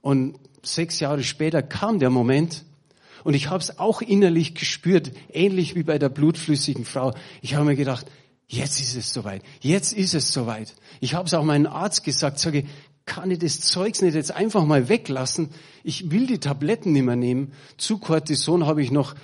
Und 0.02 0.38
sechs 0.62 1.00
Jahre 1.00 1.24
später 1.24 1.62
kam 1.62 1.98
der 1.98 2.10
Moment, 2.10 2.64
und 3.24 3.34
ich 3.34 3.50
habe 3.50 3.60
es 3.60 3.78
auch 3.78 4.02
innerlich 4.02 4.54
gespürt, 4.54 5.12
ähnlich 5.32 5.74
wie 5.74 5.82
bei 5.82 5.98
der 5.98 6.08
blutflüssigen 6.08 6.84
Frau. 6.84 7.14
Ich 7.42 7.54
habe 7.54 7.64
mir 7.64 7.76
gedacht, 7.76 8.06
jetzt 8.46 8.80
ist 8.80 8.96
es 8.96 9.12
soweit, 9.12 9.42
jetzt 9.60 9.92
ist 9.92 10.14
es 10.14 10.32
soweit. 10.32 10.74
Ich 11.00 11.14
habe 11.14 11.26
es 11.26 11.34
auch 11.34 11.44
meinem 11.44 11.66
Arzt 11.66 12.04
gesagt, 12.04 12.38
sage, 12.38 12.64
kann 13.04 13.30
ich 13.30 13.38
das 13.38 13.60
Zeugs 13.60 14.02
nicht 14.02 14.14
jetzt 14.14 14.34
einfach 14.34 14.64
mal 14.64 14.88
weglassen? 14.88 15.48
Ich 15.82 16.10
will 16.10 16.26
die 16.26 16.38
Tabletten 16.38 16.92
nicht 16.92 17.04
mehr 17.04 17.16
nehmen. 17.16 17.52
Zu 17.78 17.98
Cortison 17.98 18.66
habe 18.66 18.82
ich 18.82 18.90
noch 18.90 19.14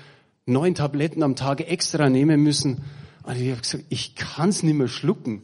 neun 0.47 0.75
Tabletten 0.75 1.23
am 1.23 1.37
Tag 1.37 1.61
extra 1.61 2.09
nehmen 2.09 2.43
müssen. 2.43 2.83
Und 3.23 3.37
ich 3.37 3.51
habe 3.51 3.61
gesagt, 3.61 3.85
ich 3.91 4.15
kann 4.15 4.49
es 4.49 4.63
nicht 4.63 4.75
mehr 4.75 4.89
schlucken, 4.89 5.43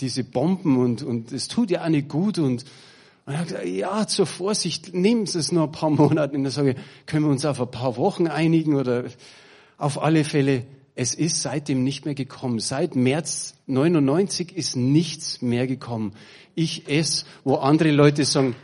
diese 0.00 0.24
Bomben 0.24 0.78
und 0.78 1.02
und 1.02 1.32
es 1.32 1.48
tut 1.48 1.70
ja 1.70 1.84
auch 1.84 1.88
nicht 1.88 2.08
gut 2.08 2.38
und 2.38 2.64
und 3.26 3.34
er 3.34 3.38
hat 3.40 3.48
gesagt, 3.48 3.66
ja, 3.66 4.06
zur 4.06 4.26
Vorsicht, 4.26 4.94
nehmen 4.94 5.26
Sie 5.26 5.38
es 5.38 5.52
nur 5.52 5.64
ein 5.64 5.72
paar 5.72 5.90
Monate. 5.90 6.34
Und 6.36 6.44
dann 6.44 6.52
sage 6.52 6.70
ich, 6.70 6.76
können 7.06 7.24
wir 7.24 7.30
uns 7.30 7.44
auf 7.44 7.60
ein 7.60 7.70
paar 7.70 7.96
Wochen 7.96 8.26
einigen 8.26 8.74
oder 8.74 9.04
auf 9.78 10.02
alle 10.02 10.24
Fälle, 10.24 10.66
es 10.94 11.14
ist 11.14 11.40
seitdem 11.40 11.82
nicht 11.84 12.04
mehr 12.04 12.14
gekommen. 12.14 12.58
Seit 12.58 12.96
März 12.96 13.54
99 13.66 14.56
ist 14.56 14.76
nichts 14.76 15.40
mehr 15.40 15.66
gekommen. 15.66 16.12
Ich 16.54 16.88
esse, 16.88 17.24
wo 17.44 17.54
andere 17.54 17.90
Leute 17.90 18.24
sagen, 18.24 18.54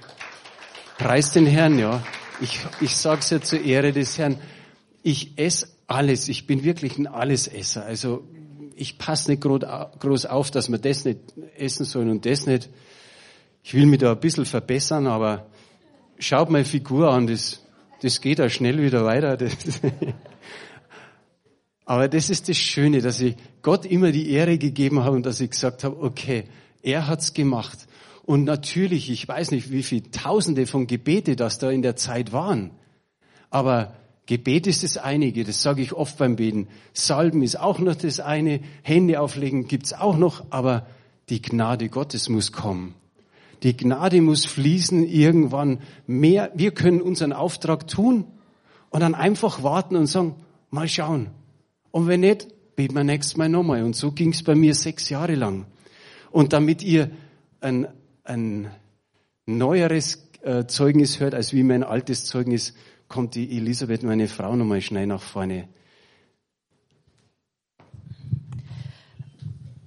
preis 0.98 1.32
den 1.32 1.46
Herrn, 1.46 1.78
ja. 1.78 2.02
Ich, 2.40 2.58
ich 2.80 2.94
sage 2.94 3.20
es 3.20 3.30
ja 3.30 3.40
zur 3.40 3.62
Ehre 3.62 3.92
des 3.92 4.18
Herrn. 4.18 4.38
Ich 5.02 5.38
esse 5.38 5.68
alles. 5.86 6.28
Ich 6.28 6.46
bin 6.46 6.64
wirklich 6.64 6.98
ein 6.98 7.06
Allesesser. 7.06 7.84
Also 7.84 8.24
ich 8.74 8.98
passe 8.98 9.30
nicht 9.30 9.40
groß 9.42 10.26
auf, 10.26 10.50
dass 10.50 10.70
wir 10.70 10.78
das 10.78 11.04
nicht 11.06 11.20
essen 11.56 11.86
sollen 11.86 12.10
und 12.10 12.26
das 12.26 12.46
nicht. 12.46 12.68
Ich 13.66 13.74
will 13.74 13.86
mich 13.86 13.98
da 13.98 14.12
ein 14.12 14.20
bisschen 14.20 14.44
verbessern, 14.44 15.08
aber 15.08 15.48
schaut 16.20 16.50
meine 16.50 16.64
Figur 16.64 17.10
an, 17.10 17.26
das, 17.26 17.66
das 18.00 18.20
geht 18.20 18.40
auch 18.40 18.48
schnell 18.48 18.80
wieder 18.80 19.04
weiter. 19.04 19.36
Aber 21.84 22.06
das 22.06 22.30
ist 22.30 22.48
das 22.48 22.58
Schöne, 22.58 23.00
dass 23.00 23.20
ich 23.20 23.34
Gott 23.62 23.84
immer 23.84 24.12
die 24.12 24.30
Ehre 24.30 24.56
gegeben 24.56 25.02
habe 25.02 25.16
und 25.16 25.26
dass 25.26 25.40
ich 25.40 25.50
gesagt 25.50 25.82
habe, 25.82 26.00
okay, 26.00 26.44
er 26.80 27.08
hat's 27.08 27.34
gemacht. 27.34 27.88
Und 28.24 28.44
natürlich, 28.44 29.10
ich 29.10 29.26
weiß 29.26 29.50
nicht, 29.50 29.72
wie 29.72 29.82
viele 29.82 30.12
Tausende 30.12 30.68
von 30.68 30.86
Gebete 30.86 31.34
das 31.34 31.58
da 31.58 31.68
in 31.68 31.82
der 31.82 31.96
Zeit 31.96 32.32
waren. 32.32 32.70
Aber 33.50 33.96
Gebet 34.26 34.68
ist 34.68 34.84
das 34.84 34.96
einige, 34.96 35.42
das 35.42 35.60
sage 35.60 35.82
ich 35.82 35.92
oft 35.92 36.18
beim 36.18 36.36
Beten. 36.36 36.68
Salben 36.92 37.42
ist 37.42 37.58
auch 37.58 37.80
noch 37.80 37.96
das 37.96 38.20
eine, 38.20 38.60
Hände 38.82 39.20
auflegen 39.20 39.66
gibt's 39.66 39.92
auch 39.92 40.16
noch, 40.16 40.44
aber 40.50 40.86
die 41.30 41.42
Gnade 41.42 41.88
Gottes 41.88 42.28
muss 42.28 42.52
kommen. 42.52 42.94
Die 43.66 43.76
Gnade 43.76 44.20
muss 44.20 44.46
fließen 44.46 45.02
irgendwann 45.02 45.80
mehr. 46.06 46.52
Wir 46.54 46.70
können 46.70 47.02
unseren 47.02 47.32
Auftrag 47.32 47.88
tun 47.88 48.24
und 48.90 49.00
dann 49.00 49.16
einfach 49.16 49.64
warten 49.64 49.96
und 49.96 50.06
sagen, 50.06 50.36
mal 50.70 50.86
schauen. 50.86 51.30
Und 51.90 52.06
wenn 52.06 52.20
nicht, 52.20 52.46
beten 52.76 52.94
wir 52.94 53.02
nächstes 53.02 53.36
Mal 53.36 53.48
nochmal. 53.48 53.82
Und 53.82 53.96
so 53.96 54.12
ging 54.12 54.30
es 54.30 54.44
bei 54.44 54.54
mir 54.54 54.72
sechs 54.72 55.10
Jahre 55.10 55.34
lang. 55.34 55.66
Und 56.30 56.52
damit 56.52 56.84
ihr 56.84 57.10
ein, 57.60 57.88
ein 58.22 58.70
neueres 59.46 60.28
äh, 60.42 60.66
Zeugnis 60.66 61.18
hört, 61.18 61.34
als 61.34 61.52
wie 61.52 61.64
mein 61.64 61.82
altes 61.82 62.24
Zeugnis, 62.24 62.72
kommt 63.08 63.34
die 63.34 63.56
Elisabeth, 63.56 64.04
meine 64.04 64.28
Frau, 64.28 64.54
nochmal 64.54 64.80
schnell 64.80 65.08
nach 65.08 65.22
vorne. 65.22 65.66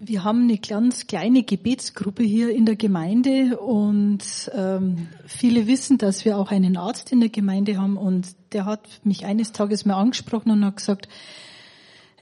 Wir 0.09 0.23
haben 0.23 0.41
eine 0.41 0.57
ganz 0.57 1.05
kleine 1.05 1.43
Gebetsgruppe 1.43 2.23
hier 2.23 2.49
in 2.49 2.65
der 2.65 2.75
Gemeinde 2.75 3.59
und 3.59 4.23
ähm, 4.55 5.07
viele 5.27 5.67
wissen, 5.67 5.99
dass 5.99 6.25
wir 6.25 6.39
auch 6.39 6.49
einen 6.49 6.77
Arzt 6.77 7.11
in 7.11 7.19
der 7.19 7.29
Gemeinde 7.29 7.77
haben 7.77 7.95
und 7.95 8.27
der 8.51 8.65
hat 8.65 8.89
mich 9.03 9.25
eines 9.25 9.51
Tages 9.51 9.85
mal 9.85 10.01
angesprochen 10.01 10.51
und 10.51 10.65
hat 10.65 10.77
gesagt, 10.77 11.07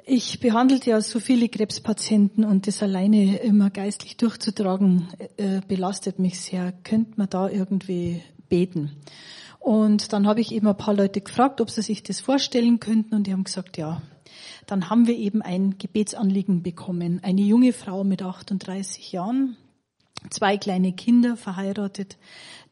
ich 0.05 0.41
behandelte 0.41 0.89
ja 0.89 0.99
so 0.99 1.21
viele 1.21 1.47
Krebspatienten 1.47 2.43
und 2.43 2.67
das 2.67 2.83
alleine 2.83 3.37
immer 3.37 3.69
geistlich 3.69 4.17
durchzutragen 4.17 5.07
äh, 5.37 5.61
belastet 5.65 6.19
mich 6.19 6.41
sehr. 6.41 6.73
Könnte 6.83 7.13
man 7.15 7.29
da 7.29 7.47
irgendwie 7.47 8.21
beten? 8.49 8.97
Und 9.59 10.11
dann 10.11 10.27
habe 10.27 10.41
ich 10.41 10.53
eben 10.53 10.67
ein 10.67 10.77
paar 10.77 10.93
Leute 10.93 11.21
gefragt, 11.21 11.61
ob 11.61 11.69
sie 11.69 11.81
sich 11.81 12.03
das 12.03 12.19
vorstellen 12.19 12.81
könnten 12.81 13.15
und 13.15 13.27
die 13.27 13.31
haben 13.31 13.45
gesagt, 13.45 13.77
ja, 13.77 14.01
dann 14.67 14.89
haben 14.89 15.07
wir 15.07 15.15
eben 15.15 15.41
ein 15.41 15.77
Gebetsanliegen 15.77 16.61
bekommen. 16.61 17.21
Eine 17.23 17.41
junge 17.41 17.73
Frau 17.73 18.03
mit 18.03 18.21
38 18.21 19.13
Jahren, 19.13 19.57
zwei 20.29 20.57
kleine 20.57 20.93
Kinder, 20.93 21.37
verheiratet, 21.37 22.17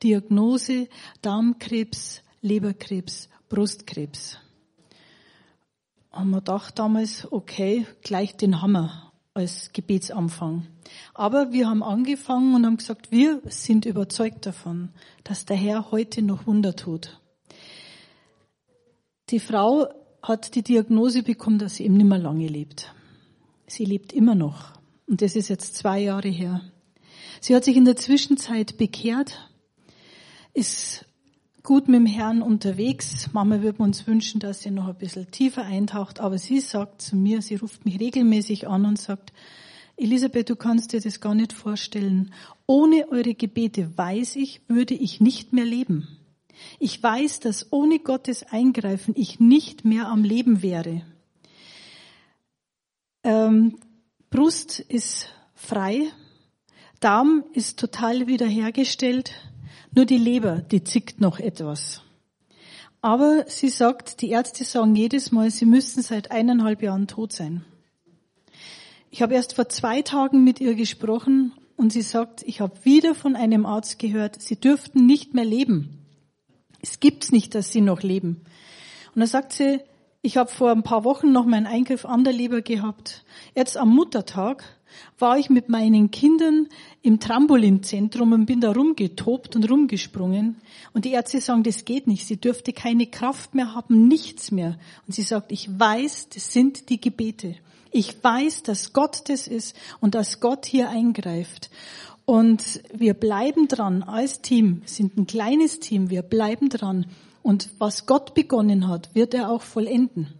Diagnose 0.03 0.89
Darmkrebs, 1.21 2.21
Leberkrebs, 2.41 3.29
Brustkrebs. 3.49 4.37
Haben 6.11 6.31
wir 6.31 6.41
gedacht 6.41 6.77
damals, 6.77 7.31
okay, 7.31 7.87
gleich 8.01 8.35
den 8.35 8.61
Hammer 8.61 9.13
als 9.33 9.71
Gebetsanfang. 9.71 10.67
Aber 11.13 11.53
wir 11.53 11.69
haben 11.69 11.83
angefangen 11.83 12.55
und 12.55 12.65
haben 12.65 12.77
gesagt, 12.77 13.11
wir 13.11 13.41
sind 13.45 13.85
überzeugt 13.85 14.45
davon, 14.45 14.89
dass 15.23 15.45
der 15.45 15.57
Herr 15.57 15.91
heute 15.91 16.21
noch 16.21 16.45
Wunder 16.45 16.75
tut. 16.75 17.19
Die 19.29 19.39
Frau 19.39 19.87
hat 20.27 20.55
die 20.55 20.63
Diagnose 20.63 21.23
bekommen, 21.23 21.59
dass 21.59 21.75
sie 21.75 21.85
eben 21.85 21.97
nicht 21.97 22.07
mehr 22.07 22.17
lange 22.17 22.47
lebt. 22.47 22.93
Sie 23.67 23.85
lebt 23.85 24.13
immer 24.13 24.35
noch. 24.35 24.73
Und 25.07 25.21
das 25.21 25.35
ist 25.35 25.49
jetzt 25.49 25.75
zwei 25.75 25.99
Jahre 25.99 26.29
her. 26.29 26.61
Sie 27.41 27.55
hat 27.55 27.63
sich 27.63 27.77
in 27.77 27.85
der 27.85 27.95
Zwischenzeit 27.95 28.77
bekehrt, 28.77 29.49
ist 30.53 31.05
gut 31.61 31.87
mit 31.87 31.99
dem 31.99 32.05
Herrn 32.05 32.41
unterwegs. 32.41 33.29
Mama 33.33 33.61
würde 33.61 33.83
uns 33.83 34.07
wünschen, 34.07 34.39
dass 34.39 34.61
sie 34.61 34.71
noch 34.71 34.87
ein 34.87 34.97
bisschen 34.97 35.29
tiefer 35.29 35.63
eintaucht, 35.63 36.19
aber 36.19 36.37
sie 36.37 36.59
sagt 36.59 37.01
zu 37.01 37.15
mir, 37.15 37.41
sie 37.41 37.55
ruft 37.55 37.85
mich 37.85 37.99
regelmäßig 37.99 38.67
an 38.67 38.85
und 38.85 38.99
sagt, 38.99 39.33
Elisabeth, 39.97 40.49
du 40.49 40.55
kannst 40.55 40.93
dir 40.93 40.99
das 40.99 41.21
gar 41.21 41.35
nicht 41.35 41.53
vorstellen. 41.53 42.33
Ohne 42.67 43.07
eure 43.09 43.33
Gebete 43.33 43.97
weiß 43.97 44.35
ich, 44.37 44.61
würde 44.67 44.93
ich 44.93 45.21
nicht 45.21 45.53
mehr 45.53 45.65
leben. 45.65 46.07
Ich 46.79 47.01
weiß, 47.01 47.39
dass 47.39 47.71
ohne 47.71 47.99
Gottes 47.99 48.43
Eingreifen 48.43 49.13
ich 49.17 49.39
nicht 49.39 49.85
mehr 49.85 50.07
am 50.07 50.23
Leben 50.23 50.61
wäre. 50.61 51.01
Ähm, 53.23 53.77
Brust 54.29 54.79
ist 54.79 55.29
frei, 55.53 56.07
Darm 56.99 57.43
ist 57.53 57.79
total 57.79 58.27
wiederhergestellt, 58.27 59.31
nur 59.93 60.05
die 60.05 60.17
Leber, 60.17 60.57
die 60.57 60.83
zickt 60.83 61.21
noch 61.21 61.39
etwas. 61.39 62.01
Aber 63.01 63.45
sie 63.47 63.69
sagt, 63.69 64.21
die 64.21 64.31
Ärzte 64.31 64.63
sagen 64.63 64.95
jedes 64.95 65.31
Mal, 65.31 65.51
sie 65.51 65.65
müssten 65.65 66.01
seit 66.01 66.31
eineinhalb 66.31 66.81
Jahren 66.81 67.07
tot 67.07 67.33
sein. 67.33 67.63
Ich 69.11 69.21
habe 69.21 69.35
erst 69.35 69.53
vor 69.53 69.69
zwei 69.69 70.01
Tagen 70.01 70.43
mit 70.43 70.59
ihr 70.59 70.75
gesprochen 70.75 71.53
und 71.77 71.93
sie 71.93 72.01
sagt, 72.01 72.43
ich 72.43 72.61
habe 72.61 72.73
wieder 72.83 73.15
von 73.15 73.35
einem 73.35 73.65
Arzt 73.65 73.99
gehört, 73.99 74.41
sie 74.41 74.59
dürften 74.59 75.05
nicht 75.05 75.33
mehr 75.33 75.45
leben. 75.45 76.04
Es 76.87 76.99
gibt's 76.99 77.31
nicht, 77.31 77.55
dass 77.55 77.71
sie 77.71 77.81
noch 77.81 78.03
leben. 78.03 78.41
Und 79.15 79.21
da 79.21 79.25
sagt 79.25 79.53
sie, 79.53 79.79
ich 80.21 80.37
habe 80.37 80.51
vor 80.51 80.69
ein 80.69 80.83
paar 80.83 81.03
Wochen 81.03 81.31
noch 81.31 81.45
meinen 81.47 81.65
Eingriff 81.65 82.05
an 82.05 82.23
der 82.23 82.31
Leber 82.31 82.61
gehabt. 82.61 83.25
Jetzt 83.55 83.75
am 83.75 83.89
Muttertag 83.89 84.63
war 85.17 85.39
ich 85.39 85.49
mit 85.49 85.67
meinen 85.67 86.11
Kindern 86.11 86.67
im 87.01 87.19
Trampolinzentrum 87.19 88.33
und 88.33 88.45
bin 88.45 88.61
da 88.61 88.71
rumgetobt 88.71 89.55
und 89.55 89.67
rumgesprungen. 89.67 90.57
Und 90.93 91.05
die 91.05 91.13
Ärzte 91.13 91.41
sagen, 91.41 91.63
das 91.63 91.85
geht 91.85 92.05
nicht. 92.05 92.27
Sie 92.27 92.37
dürfte 92.37 92.71
keine 92.71 93.07
Kraft 93.07 93.55
mehr 93.55 93.73
haben, 93.73 94.07
nichts 94.07 94.51
mehr. 94.51 94.77
Und 95.07 95.15
sie 95.15 95.23
sagt, 95.23 95.51
ich 95.51 95.67
weiß, 95.67 96.29
das 96.29 96.53
sind 96.53 96.89
die 96.89 97.01
Gebete. 97.01 97.55
Ich 97.89 98.23
weiß, 98.23 98.61
dass 98.61 98.93
Gott 98.93 99.27
das 99.27 99.47
ist 99.47 99.75
und 100.01 100.13
dass 100.13 100.39
Gott 100.39 100.67
hier 100.67 100.89
eingreift. 100.89 101.71
Und 102.25 102.81
wir 102.91 103.13
bleiben 103.13 103.67
dran 103.67 104.01
als 104.01 104.41
Team, 104.41 104.81
sind 104.85 105.15
ein 105.17 105.27
kleines 105.27 105.79
Team, 105.79 106.09
wir 106.09 106.23
bleiben 106.23 106.69
dran. 106.69 107.05
Und 107.43 107.69
was 107.77 108.07
Gott 108.07 108.33
begonnen 108.33 108.87
hat, 108.87 109.13
wird 109.13 109.35
er 109.35 109.49
auch 109.51 109.61
vollenden. 109.61 110.33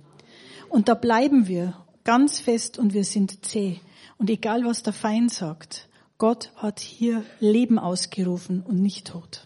Und 0.70 0.90
da 0.90 0.96
bleiben 0.96 1.48
wir 1.48 1.76
ganz 2.04 2.40
fest 2.40 2.80
und 2.80 2.94
wir 2.94 3.04
sind 3.04 3.46
zäh. 3.46 3.80
Und 4.18 4.30
egal 4.30 4.66
was 4.66 4.82
der 4.82 4.94
Feind 4.94 5.32
sagt, 5.32 5.88
Gott 6.18 6.52
hat 6.56 6.80
hier 6.80 7.24
Leben 7.40 7.78
ausgerufen 7.78 8.62
und 8.62 8.82
nicht 8.82 9.08
Tod. 9.08 9.46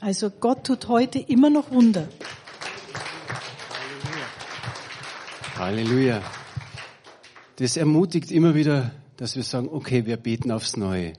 Also 0.00 0.30
Gott 0.30 0.64
tut 0.64 0.88
heute 0.88 1.18
immer 1.18 1.50
noch 1.50 1.72
Wunder. 1.72 2.08
Halleluja. 5.56 6.22
Das 7.56 7.76
ermutigt 7.76 8.30
immer 8.30 8.54
wieder, 8.54 8.92
dass 9.16 9.36
wir 9.36 9.42
sagen, 9.42 9.68
okay, 9.70 10.06
wir 10.06 10.16
beten 10.16 10.52
aufs 10.52 10.76
Neue. 10.76 11.14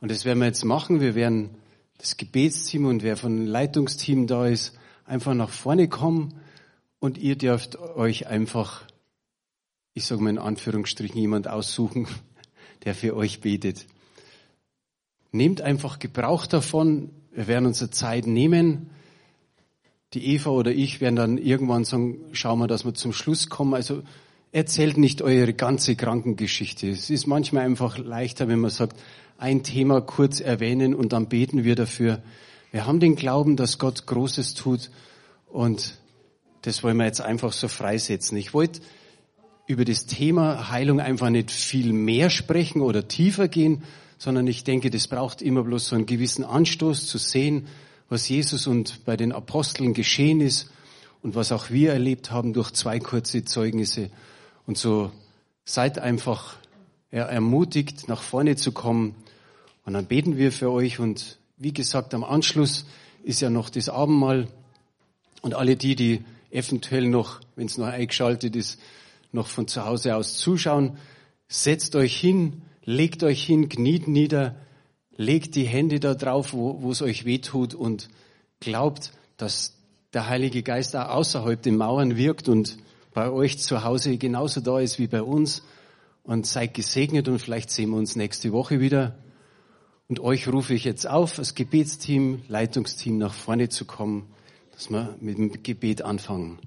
Und 0.00 0.10
das 0.10 0.24
werden 0.24 0.40
wir 0.40 0.46
jetzt 0.46 0.64
machen. 0.64 1.00
Wir 1.00 1.14
werden 1.14 1.50
das 1.98 2.16
Gebetsteam 2.16 2.86
und 2.86 3.02
wer 3.02 3.16
von 3.16 3.46
Leitungsteam 3.46 4.26
da 4.26 4.46
ist, 4.46 4.78
einfach 5.04 5.34
nach 5.34 5.50
vorne 5.50 5.88
kommen 5.88 6.34
und 6.98 7.18
ihr 7.18 7.36
dürft 7.36 7.76
euch 7.76 8.26
einfach, 8.26 8.84
ich 9.94 10.04
sage 10.04 10.22
mal 10.22 10.30
in 10.30 10.38
Anführungsstrichen, 10.38 11.18
jemand 11.18 11.48
aussuchen, 11.48 12.06
der 12.84 12.94
für 12.94 13.16
euch 13.16 13.40
betet. 13.40 13.86
Nehmt 15.32 15.60
einfach 15.60 15.98
Gebrauch 15.98 16.46
davon. 16.46 17.10
Wir 17.32 17.46
werden 17.46 17.66
unsere 17.66 17.90
Zeit 17.90 18.26
nehmen. 18.26 18.90
Die 20.14 20.34
Eva 20.34 20.50
oder 20.50 20.72
ich 20.72 21.00
werden 21.00 21.16
dann 21.16 21.38
irgendwann 21.38 21.84
sagen, 21.84 22.18
schauen 22.32 22.58
wir, 22.58 22.66
dass 22.66 22.84
wir 22.84 22.94
zum 22.94 23.12
Schluss 23.12 23.48
kommen. 23.48 23.74
Also 23.74 24.02
erzählt 24.56 24.96
nicht 24.96 25.20
eure 25.20 25.52
ganze 25.52 25.96
Krankengeschichte. 25.96 26.88
Es 26.88 27.10
ist 27.10 27.26
manchmal 27.26 27.66
einfach 27.66 27.98
leichter, 27.98 28.48
wenn 28.48 28.60
man 28.60 28.70
sagt, 28.70 28.98
ein 29.36 29.62
Thema 29.62 30.00
kurz 30.00 30.40
erwähnen 30.40 30.94
und 30.94 31.12
dann 31.12 31.28
beten 31.28 31.62
wir 31.62 31.74
dafür. 31.74 32.22
Wir 32.72 32.86
haben 32.86 32.98
den 32.98 33.16
Glauben, 33.16 33.56
dass 33.56 33.78
Gott 33.78 34.06
Großes 34.06 34.54
tut 34.54 34.90
und 35.52 35.98
das 36.62 36.82
wollen 36.82 36.96
wir 36.96 37.04
jetzt 37.04 37.20
einfach 37.20 37.52
so 37.52 37.68
freisetzen. 37.68 38.38
Ich 38.38 38.54
wollte 38.54 38.80
über 39.66 39.84
das 39.84 40.06
Thema 40.06 40.70
Heilung 40.70 41.00
einfach 41.00 41.28
nicht 41.28 41.50
viel 41.50 41.92
mehr 41.92 42.30
sprechen 42.30 42.80
oder 42.80 43.06
tiefer 43.06 43.48
gehen, 43.48 43.82
sondern 44.16 44.46
ich 44.46 44.64
denke, 44.64 44.88
das 44.88 45.06
braucht 45.06 45.42
immer 45.42 45.64
bloß 45.64 45.88
so 45.88 45.96
einen 45.96 46.06
gewissen 46.06 46.44
Anstoß 46.44 47.06
zu 47.08 47.18
sehen, 47.18 47.66
was 48.08 48.26
Jesus 48.26 48.66
und 48.66 49.04
bei 49.04 49.18
den 49.18 49.32
Aposteln 49.32 49.92
geschehen 49.92 50.40
ist 50.40 50.70
und 51.20 51.34
was 51.34 51.52
auch 51.52 51.68
wir 51.68 51.92
erlebt 51.92 52.30
haben 52.30 52.54
durch 52.54 52.70
zwei 52.70 53.00
kurze 53.00 53.44
Zeugnisse. 53.44 54.08
Und 54.66 54.76
so 54.76 55.10
seid 55.64 55.98
einfach 55.98 56.56
ermutigt, 57.10 58.08
nach 58.08 58.22
vorne 58.22 58.56
zu 58.56 58.72
kommen. 58.72 59.14
Und 59.84 59.94
dann 59.94 60.06
beten 60.06 60.36
wir 60.36 60.52
für 60.52 60.70
euch. 60.70 60.98
Und 60.98 61.38
wie 61.56 61.72
gesagt, 61.72 62.14
am 62.14 62.24
Anschluss 62.24 62.84
ist 63.22 63.40
ja 63.40 63.50
noch 63.50 63.70
das 63.70 63.88
Abendmahl. 63.88 64.48
Und 65.42 65.54
alle 65.54 65.76
die, 65.76 65.94
die 65.94 66.24
eventuell 66.50 67.08
noch, 67.08 67.40
wenn 67.54 67.66
es 67.66 67.78
noch 67.78 67.86
eingeschaltet 67.86 68.56
ist, 68.56 68.80
noch 69.32 69.46
von 69.48 69.68
zu 69.68 69.84
Hause 69.84 70.16
aus 70.16 70.38
zuschauen, 70.38 70.98
setzt 71.48 71.94
euch 71.94 72.16
hin, 72.16 72.62
legt 72.84 73.22
euch 73.22 73.44
hin, 73.44 73.68
kniet 73.68 74.08
nieder, 74.08 74.56
legt 75.16 75.54
die 75.54 75.64
Hände 75.64 76.00
da 76.00 76.14
drauf, 76.14 76.52
wo, 76.52 76.82
wo 76.82 76.90
es 76.90 77.02
euch 77.02 77.24
wehtut 77.24 77.74
und 77.74 78.08
glaubt, 78.60 79.12
dass 79.36 79.74
der 80.12 80.28
Heilige 80.28 80.62
Geist 80.62 80.96
auch 80.96 81.08
außerhalb 81.08 81.60
den 81.60 81.76
Mauern 81.76 82.16
wirkt 82.16 82.48
und 82.48 82.78
bei 83.16 83.30
euch 83.30 83.58
zu 83.58 83.82
Hause 83.82 84.18
genauso 84.18 84.60
da 84.60 84.78
ist 84.78 84.98
wie 84.98 85.06
bei 85.06 85.22
uns. 85.22 85.62
Und 86.22 86.46
seid 86.46 86.74
gesegnet 86.74 87.28
und 87.28 87.38
vielleicht 87.38 87.70
sehen 87.70 87.88
wir 87.90 87.96
uns 87.96 88.14
nächste 88.14 88.52
Woche 88.52 88.78
wieder. 88.78 89.16
Und 90.06 90.20
euch 90.20 90.46
rufe 90.48 90.74
ich 90.74 90.84
jetzt 90.84 91.08
auf, 91.08 91.38
als 91.38 91.54
Gebetsteam, 91.54 92.42
Leitungsteam 92.48 93.16
nach 93.16 93.32
vorne 93.32 93.70
zu 93.70 93.86
kommen, 93.86 94.26
dass 94.72 94.90
wir 94.90 95.16
mit 95.18 95.38
dem 95.38 95.62
Gebet 95.62 96.02
anfangen. 96.02 96.58